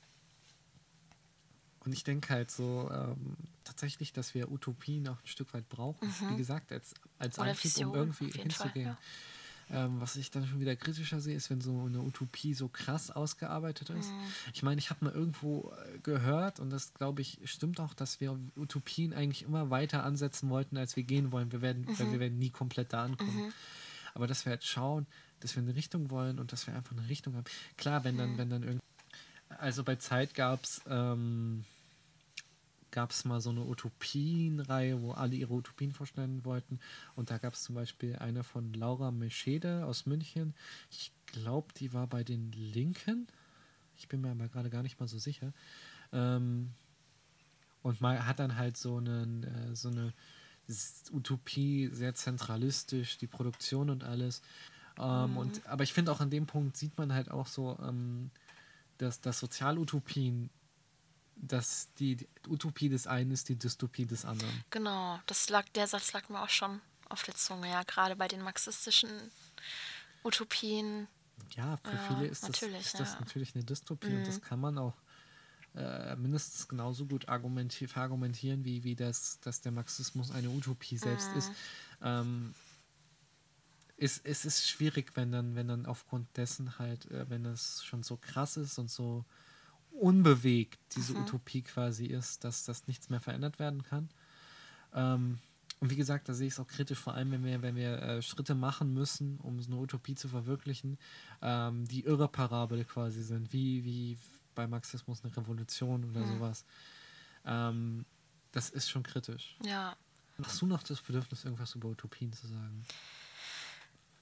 [1.81, 6.09] Und ich denke halt so ähm, tatsächlich, dass wir Utopien auch ein Stück weit brauchen.
[6.31, 7.43] Wie gesagt, als, als Mhm.
[7.43, 8.97] Oder Antrieb, um irgendwie jeden Fall, hinzugehen.
[9.75, 13.11] Ähm, was ich dann schon wieder kritischer sehe, ist, wenn so eine Utopie so krass
[13.11, 14.11] ausgearbeitet ist.
[14.11, 14.19] Mhm.
[14.53, 18.21] Ich meine, ich habe mal irgendwo äh, gehört, und das glaube ich stimmt auch, dass
[18.21, 21.53] wir Utopien eigentlich immer weiter ansetzen wollten, als wir gehen wollen.
[21.53, 23.53] Wir werden, weil wir werden nie komplett da ankommen.
[24.15, 25.07] Aber dass wir halt schauen,
[25.41, 27.47] dass wir eine Richtung wollen und dass wir einfach eine Richtung haben.
[27.79, 28.85] Klar, wenn dann, wenn dann irgendwie.
[29.59, 31.65] Also bei Zeit gab es ähm,
[32.93, 36.79] gab es mal so eine Utopienreihe, wo alle ihre Utopien vorstellen wollten.
[37.17, 40.55] Und da gab es zum Beispiel eine von Laura Meschede aus München.
[40.91, 43.27] Ich glaube, die war bei den Linken.
[43.97, 45.53] Ich bin mir aber gerade gar nicht mal so sicher.
[46.13, 46.71] Ähm,
[47.83, 50.13] und mal hat dann halt so, einen, äh, so eine
[51.13, 54.43] Utopie, sehr zentralistisch, die Produktion und alles.
[54.99, 58.31] Ähm, und, aber ich finde auch an dem Punkt sieht man halt auch so, ähm,
[58.99, 60.51] dass, dass Sozialutopien,
[61.43, 62.17] dass die,
[62.49, 64.65] Utopie des einen ist die Dystopie des anderen.
[64.71, 68.29] genau, das lag, der Satz lag mir auch schon auf der Zunge, ja, gerade bei
[68.29, 69.11] den marxistischen
[70.25, 71.09] Utopien.
[71.57, 73.15] Ja, für Ja, viele ist das, natürlich, ist das ja.
[73.17, 73.21] Mhm.
[73.21, 74.95] natürlich eine Dystopie und das kann man auch
[75.75, 81.31] äh, mindestens genauso gut argumenti verargumentieren, wie, wie das, dass der Marxismus eine Utopie selbst
[81.37, 81.49] ist.
[81.49, 81.55] Mhm.
[82.03, 82.55] Ähm,
[83.97, 88.03] es, es ist schwierig, wenn dann, wenn dann aufgrund dessen halt, äh, wenn es schon
[88.03, 89.25] so krass ist und so
[89.93, 91.23] unbewegt diese Mhm.
[91.23, 94.09] Utopie quasi ist, dass das nichts mehr verändert werden kann.
[94.95, 95.39] Ähm,
[95.81, 98.01] und wie gesagt, da sehe ich es auch kritisch, vor allem wenn wir, wenn wir
[98.03, 100.97] äh, Schritte machen müssen, um so eine Utopie zu verwirklichen,
[101.41, 104.19] ähm, die irreparabel quasi sind, wie, wie
[104.55, 106.65] bei Marxismus eine Revolution oder sowas.
[107.45, 108.05] Ähm,
[108.53, 109.57] das ist schon kritisch.
[109.65, 109.97] Ja.
[110.43, 112.85] Hast du noch das Bedürfnis, irgendwas über Utopien zu sagen?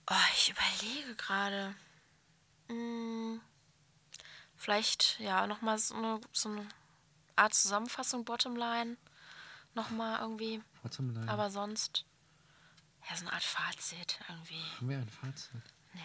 [0.09, 1.75] Oh, ich überlege gerade.
[2.69, 3.39] Mm,
[4.61, 6.69] vielleicht, ja, nochmal so eine, so eine
[7.35, 8.99] Art Zusammenfassung, Bottomline.
[9.75, 10.63] Nochmal irgendwie.
[10.83, 11.29] Bottomline.
[11.29, 12.05] Aber sonst,
[13.09, 14.63] ja, so eine Art Fazit irgendwie.
[14.77, 15.63] Haben wir ein Fazit?
[15.95, 16.01] Nee.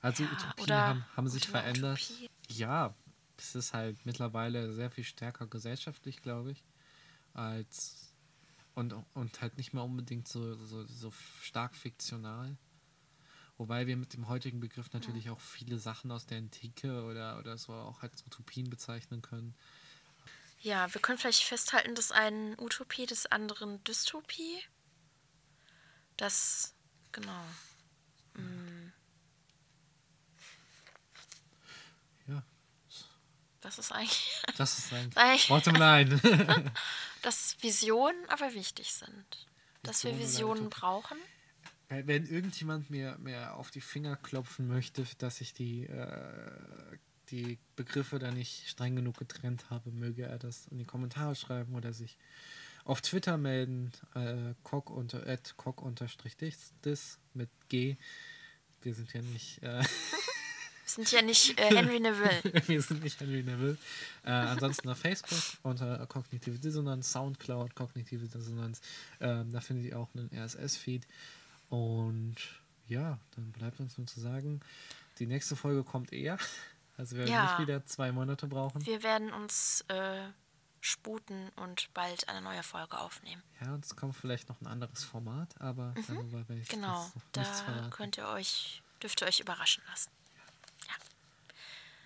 [0.00, 2.00] Also Ja, Utopien haben, haben sich verändert.
[2.00, 2.30] Utopie.
[2.48, 2.94] Ja,
[3.38, 6.64] es ist halt mittlerweile sehr viel stärker gesellschaftlich, glaube ich,
[7.34, 8.12] als
[8.74, 12.56] und, und halt nicht mehr unbedingt so, so, so stark fiktional.
[13.62, 17.56] Wobei wir mit dem heutigen Begriff natürlich auch viele Sachen aus der Antike oder, oder
[17.56, 19.54] so auch als Utopien bezeichnen können.
[20.62, 24.58] Ja, wir können vielleicht festhalten, dass ein Utopie des anderen Dystopie.
[26.16, 26.74] Das,
[27.12, 27.44] genau.
[32.26, 32.42] Ja,
[33.60, 36.62] Das ist eigentlich, das ist eigentlich Eigentlich- Bottomline.
[37.22, 39.46] dass Visionen aber wichtig sind.
[39.84, 41.16] Dass wir Visionen brauchen.
[41.92, 46.96] Wenn wenn irgendjemand mir, mir auf die Finger klopfen möchte, dass ich die, äh,
[47.30, 51.74] die Begriffe da nicht streng genug getrennt habe, möge er das in die Kommentare schreiben
[51.74, 52.16] oder sich
[52.84, 53.92] auf Twitter melden.
[54.14, 57.96] Äh, cock unter, at cock unterstrich dis, mit G.
[58.80, 59.84] Wir sind ja nicht, äh, Wir
[60.86, 62.42] sind ja nicht äh, Henry Neville.
[62.66, 63.76] wir sind nicht Henry Neville.
[64.24, 68.80] Äh, ansonsten auf Facebook unter Kognitive Dissonanz, Soundcloud, Kognitive Dissonanz.
[69.20, 71.06] Ähm, da findet ihr auch einen RSS-Feed.
[71.72, 72.36] Und
[72.86, 74.60] ja, dann bleibt uns nur zu sagen,
[75.18, 76.36] die nächste Folge kommt eher.
[76.98, 77.42] Also wir werden Ja.
[77.44, 78.84] nicht wieder zwei Monate brauchen.
[78.84, 80.28] Wir werden uns äh,
[80.82, 83.42] sputen und bald eine neue Folge aufnehmen.
[83.62, 87.10] Ja, und es kommt vielleicht noch ein anderes Format, aber darüber werde ich Genau.
[87.32, 90.10] Da könnt ihr euch, dürft ihr euch überraschen lassen.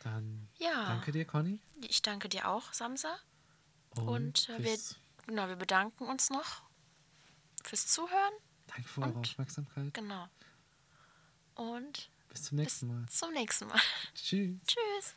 [0.05, 0.85] Dann Ja.
[0.87, 1.59] danke dir, Conny.
[1.81, 3.19] Ich danke dir auch, Samsa.
[3.97, 4.79] Und äh, wir,
[5.27, 6.63] genau, wir bedanken uns noch
[7.65, 8.33] fürs Zuhören.
[8.77, 9.95] Danke für eure Aufmerksamkeit.
[9.95, 10.29] Genau.
[11.55, 13.07] Und Bis zum nächsten Mal.
[13.09, 13.81] zum nächsten Mal.
[14.15, 14.59] Tschüss.
[14.67, 15.15] Tschüss.